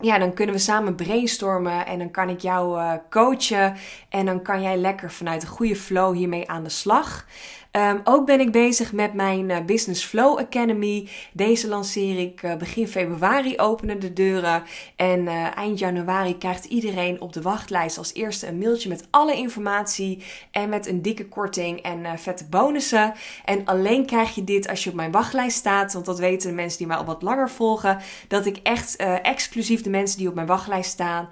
ja, 0.01 0.19
dan 0.19 0.35
kunnen 0.35 0.55
we 0.55 0.61
samen 0.61 0.95
brainstormen 0.95 1.87
en 1.87 1.99
dan 1.99 2.11
kan 2.11 2.29
ik 2.29 2.41
jou 2.41 2.81
uh, 2.81 2.93
coachen. 3.11 3.77
En 4.09 4.27
dan 4.27 4.43
kan 4.43 4.63
jij 4.63 4.77
lekker 4.77 5.11
vanuit 5.11 5.43
een 5.43 5.49
goede 5.49 5.77
flow 5.77 6.15
hiermee 6.15 6.51
aan 6.51 6.63
de 6.63 6.71
slag. 6.71 7.27
Um, 7.73 8.01
ook 8.05 8.27
ben 8.27 8.41
ik 8.41 8.53
bezig 8.53 8.93
met 8.93 9.15
mijn 9.15 9.49
uh, 9.49 9.61
Business 9.67 10.05
Flow 10.05 10.39
Academy. 10.39 11.09
Deze 11.33 11.69
lanceer 11.69 12.19
ik 12.19 12.43
uh, 12.43 12.57
begin 12.57 12.89
februari, 12.89 13.59
openen 13.59 14.01
de 14.01 14.13
deuren. 14.13 14.63
En 14.97 15.21
uh, 15.21 15.57
eind 15.57 15.79
januari 15.79 16.39
krijgt 16.39 16.65
iedereen 16.65 17.21
op 17.21 17.33
de 17.33 17.43
wachtlijst 17.43 17.99
als 17.99 18.15
eerste 18.15 18.47
een 18.47 18.59
mailtje 18.59 18.89
met 18.89 19.07
alle 19.11 19.35
informatie. 19.35 20.23
En 20.51 20.69
met 20.69 20.87
een 20.87 21.03
dikke 21.03 21.29
korting 21.29 21.81
en 21.83 22.19
vette 22.19 22.45
bonussen. 22.45 23.13
En 23.45 23.65
alleen 23.65 24.07
krijg 24.07 24.35
je 24.35 24.45
dit 24.45 24.69
als 24.69 24.85
je 24.85 24.91
op 24.91 24.97
mijn 24.97 25.13
wachtlijst 25.13 25.57
staat. 25.57 25.93
Want 25.93 26.05
dat 26.05 26.19
weten 26.19 26.49
de 26.49 26.55
mensen 26.55 26.79
die 26.79 26.87
mij 26.87 26.97
al 26.97 27.05
wat 27.05 27.23
langer 27.23 27.51
volgen. 27.51 27.99
Dat 28.29 28.47
ik 28.47 28.61
echt 28.63 28.97
exclusief 29.23 29.83
de 29.83 29.91
mensen 29.91 30.19
die 30.19 30.29
op 30.29 30.35
mijn 30.35 30.47
wachtlijst 30.47 30.91
staan 30.91 31.29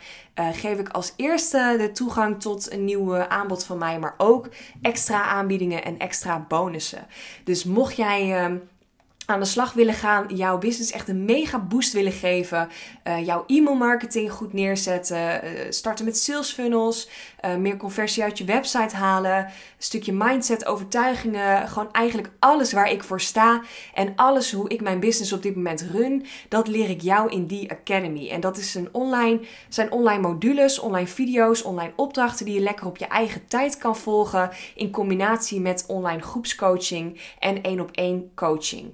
geef 0.52 0.78
ik 0.78 0.88
als 0.88 1.12
eerste 1.16 1.75
de 1.78 1.93
toegang 1.93 2.40
tot 2.40 2.73
een 2.73 2.85
nieuw 2.85 3.16
aanbod 3.16 3.64
van 3.64 3.78
mij, 3.78 3.99
maar 3.99 4.14
ook 4.16 4.49
extra 4.83 5.23
aanbiedingen 5.23 5.85
en 5.85 5.99
extra 5.99 6.25
bonussen. 6.49 7.06
Dus 7.45 7.64
mocht 7.64 7.97
jij. 7.97 8.50
Aan 9.26 9.40
de 9.40 9.47
slag 9.47 9.73
willen 9.73 9.95
gaan, 9.95 10.26
jouw 10.28 10.59
business 10.59 10.90
echt 10.90 11.09
een 11.09 11.25
mega 11.25 11.59
boost 11.59 11.92
willen 11.92 12.12
geven, 12.12 12.68
uh, 13.04 13.26
jouw 13.26 13.45
e-mail 13.47 13.76
marketing 13.76 14.33
goed 14.33 14.52
neerzetten, 14.52 15.45
uh, 15.45 15.50
starten 15.68 16.04
met 16.04 16.18
sales 16.18 16.52
funnels, 16.52 17.09
uh, 17.44 17.57
meer 17.57 17.77
conversie 17.77 18.22
uit 18.22 18.38
je 18.38 18.44
website 18.44 18.96
halen, 18.96 19.37
een 19.37 19.53
stukje 19.79 20.12
mindset, 20.12 20.66
overtuigingen, 20.66 21.68
gewoon 21.68 21.92
eigenlijk 21.92 22.31
alles 22.38 22.72
waar 22.72 22.90
ik 22.90 23.05
voor 23.05 23.20
sta 23.20 23.62
en 23.94 24.12
alles 24.16 24.53
hoe 24.53 24.68
ik 24.68 24.81
mijn 24.81 25.00
business 25.00 25.33
op 25.33 25.42
dit 25.42 25.57
moment 25.57 25.87
run, 25.92 26.27
dat 26.48 26.68
leer 26.68 26.90
ik 26.90 27.00
jou 27.00 27.31
in 27.31 27.46
die 27.46 27.70
academy. 27.70 28.29
En 28.29 28.40
dat 28.40 28.57
is 28.57 28.74
een 28.74 28.88
online, 28.92 29.40
zijn 29.68 29.92
online 29.92 30.20
modules, 30.20 30.79
online 30.79 31.09
video's, 31.09 31.62
online 31.62 31.92
opdrachten 31.96 32.44
die 32.44 32.55
je 32.55 32.61
lekker 32.61 32.87
op 32.87 32.96
je 32.96 33.07
eigen 33.07 33.46
tijd 33.46 33.79
kan 33.79 33.96
volgen 33.96 34.50
in 34.74 34.90
combinatie 34.90 35.61
met 35.61 35.85
online 35.87 36.22
groepscoaching 36.22 37.20
en 37.38 37.62
één 37.62 37.81
op 37.81 37.90
één 37.90 38.31
coaching. 38.35 38.92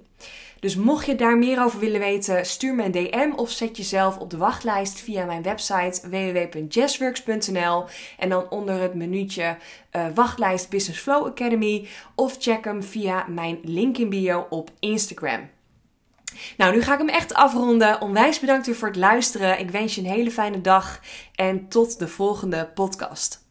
Dus 0.60 0.76
mocht 0.76 1.06
je 1.06 1.14
daar 1.14 1.38
meer 1.38 1.62
over 1.62 1.78
willen 1.78 2.00
weten, 2.00 2.46
stuur 2.46 2.74
me 2.74 2.84
een 2.84 2.92
DM 2.92 3.32
of 3.36 3.50
zet 3.50 3.76
jezelf 3.76 4.18
op 4.18 4.30
de 4.30 4.36
wachtlijst 4.36 5.00
via 5.00 5.24
mijn 5.24 5.42
website 5.42 6.08
www.jazzworks.nl 6.08 7.84
en 8.18 8.28
dan 8.28 8.50
onder 8.50 8.80
het 8.80 8.94
menuutje 8.94 9.56
uh, 9.92 10.06
wachtlijst 10.14 10.70
Business 10.70 11.00
Flow 11.00 11.26
Academy 11.26 11.88
of 12.14 12.36
check 12.38 12.64
hem 12.64 12.82
via 12.82 13.24
mijn 13.28 13.58
link 13.62 13.98
in 13.98 14.08
bio 14.08 14.46
op 14.50 14.70
Instagram. 14.78 15.50
Nou, 16.56 16.74
nu 16.74 16.82
ga 16.82 16.92
ik 16.92 16.98
hem 16.98 17.08
echt 17.08 17.34
afronden. 17.34 18.00
Onwijs 18.00 18.40
bedankt 18.40 18.66
u 18.66 18.74
voor 18.74 18.88
het 18.88 18.96
luisteren. 18.96 19.58
Ik 19.58 19.70
wens 19.70 19.94
je 19.94 20.00
een 20.00 20.06
hele 20.06 20.30
fijne 20.30 20.60
dag 20.60 21.00
en 21.34 21.68
tot 21.68 21.98
de 21.98 22.08
volgende 22.08 22.70
podcast. 22.74 23.41